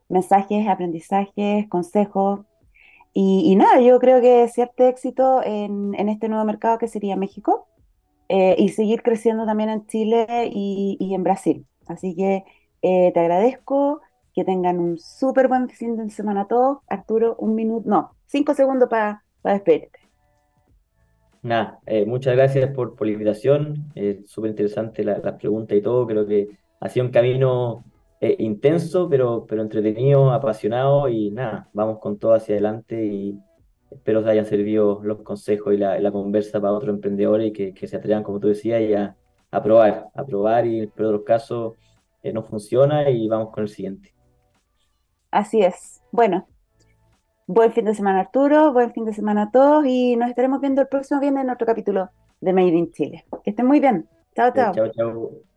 mensajes, 0.08 0.68
aprendizajes, 0.68 1.68
consejos. 1.68 2.40
Y, 3.18 3.57
nada, 3.57 3.81
yo 3.81 3.98
creo 3.98 4.20
que 4.20 4.46
cierto 4.48 4.85
éxito 4.87 5.40
en, 5.42 5.94
en, 5.94 6.11
este 6.11 6.29
nuevo 6.29 6.44
mercado 6.44 6.76
que 6.76 6.87
sería 6.87 7.16
México 7.16 7.66
eh, 8.29 8.57
y 8.59 8.68
seguir 8.68 9.02
creciendo 9.02 9.46
también 9.46 9.70
en 9.70 9.87
Chile 9.87 10.26
y, 10.52 10.98
y 11.00 11.14
en 11.14 11.22
Brasil. 11.22 11.64
Así 11.87 12.14
que 12.14 12.44
eh, 12.83 13.12
te 13.14 13.20
agradezco, 13.20 14.02
que 14.35 14.44
tengan 14.44 14.79
un 14.79 14.98
súper 14.98 15.48
buen 15.48 15.70
fin 15.70 15.96
de 15.96 16.11
semana 16.11 16.46
todos. 16.46 16.81
Arturo, 16.88 17.37
un 17.38 17.55
minuto, 17.55 17.88
no, 17.88 18.11
cinco 18.26 18.52
segundos 18.52 18.90
para 18.90 19.22
pa 19.40 19.55
despedirte. 19.55 19.98
Nada, 21.40 21.79
eh, 21.87 22.05
muchas 22.05 22.37
gracias 22.37 22.70
por, 22.74 23.00
la 23.00 23.12
invitación, 23.12 23.94
súper 24.26 24.50
interesante 24.50 25.02
la, 25.02 25.16
la, 25.20 25.38
pregunta 25.38 25.74
y 25.74 25.81
todo, 25.81 26.07
creo 26.07 26.26
que 26.26 26.48
ha 26.81 26.88
sido 26.90 27.07
un 27.07 27.12
camino 27.12 27.83
eh, 28.20 28.37
intenso, 28.38 29.09
pero, 29.09 29.46
pero 29.46 29.62
entretenido, 29.62 30.31
apasionado 30.33 31.09
y 31.09 31.31
nada, 31.31 31.68
vamos 31.72 31.98
con 31.98 32.18
todo 32.18 32.35
hacia 32.35 32.55
adelante 32.55 33.05
y 33.05 33.38
espero 33.90 34.22
que 34.22 34.31
hayan 34.31 34.46
servido 34.46 35.00
los 35.02 35.22
consejos 35.22 35.74
y 35.74 35.76
la, 35.76 35.98
la 36.00 36.11
conversa 36.11 36.61
para 36.61 36.72
otros 36.72 36.94
emprendedores 36.94 37.48
y 37.48 37.52
que, 37.52 37.74
que, 37.74 37.87
se 37.87 37.96
atrevan, 37.96 38.22
como 38.22 38.40
tú 38.40 38.48
decías, 38.48 38.81
y 38.83 38.94
a, 38.94 39.16
a 39.50 39.62
probar, 39.62 40.09
a 40.14 40.24
probar 40.24 40.66
y 40.66 40.81
en 40.81 40.92
otros 40.98 41.22
casos 41.24 41.74
eh, 42.22 42.33
no 42.33 42.42
funciona 42.42 43.11
y 43.11 43.29
vamos 43.29 43.52
con 43.52 43.64
el 43.64 43.68
siguiente. 43.68 44.14
Así 45.31 45.61
es. 45.61 46.02
Bueno, 46.11 46.46
Buen 47.48 47.72
fin 47.72 47.85
de 47.85 47.94
semana 47.94 48.20
Arturo, 48.20 48.72
buen 48.72 48.92
fin 48.92 49.05
de 49.05 49.12
semana 49.12 49.42
a 49.42 49.50
todos 49.52 49.87
y 49.87 50.16
nos 50.16 50.31
estaremos 50.31 50.61
viendo 50.61 50.81
el 50.81 50.88
próximo 50.88 51.20
viernes 51.20 51.44
en 51.44 51.50
otro 51.50 51.64
capítulo 51.64 52.11
de 52.40 52.52
Made 52.52 52.76
in 52.76 52.90
Chile. 52.90 53.24
Que 53.44 53.50
estén 53.50 53.66
muy 53.66 53.79
bien. 53.79 54.09
Chao, 54.35 54.52
chao. 54.52 54.74
Chao, 54.74 54.90
chao. 54.90 55.31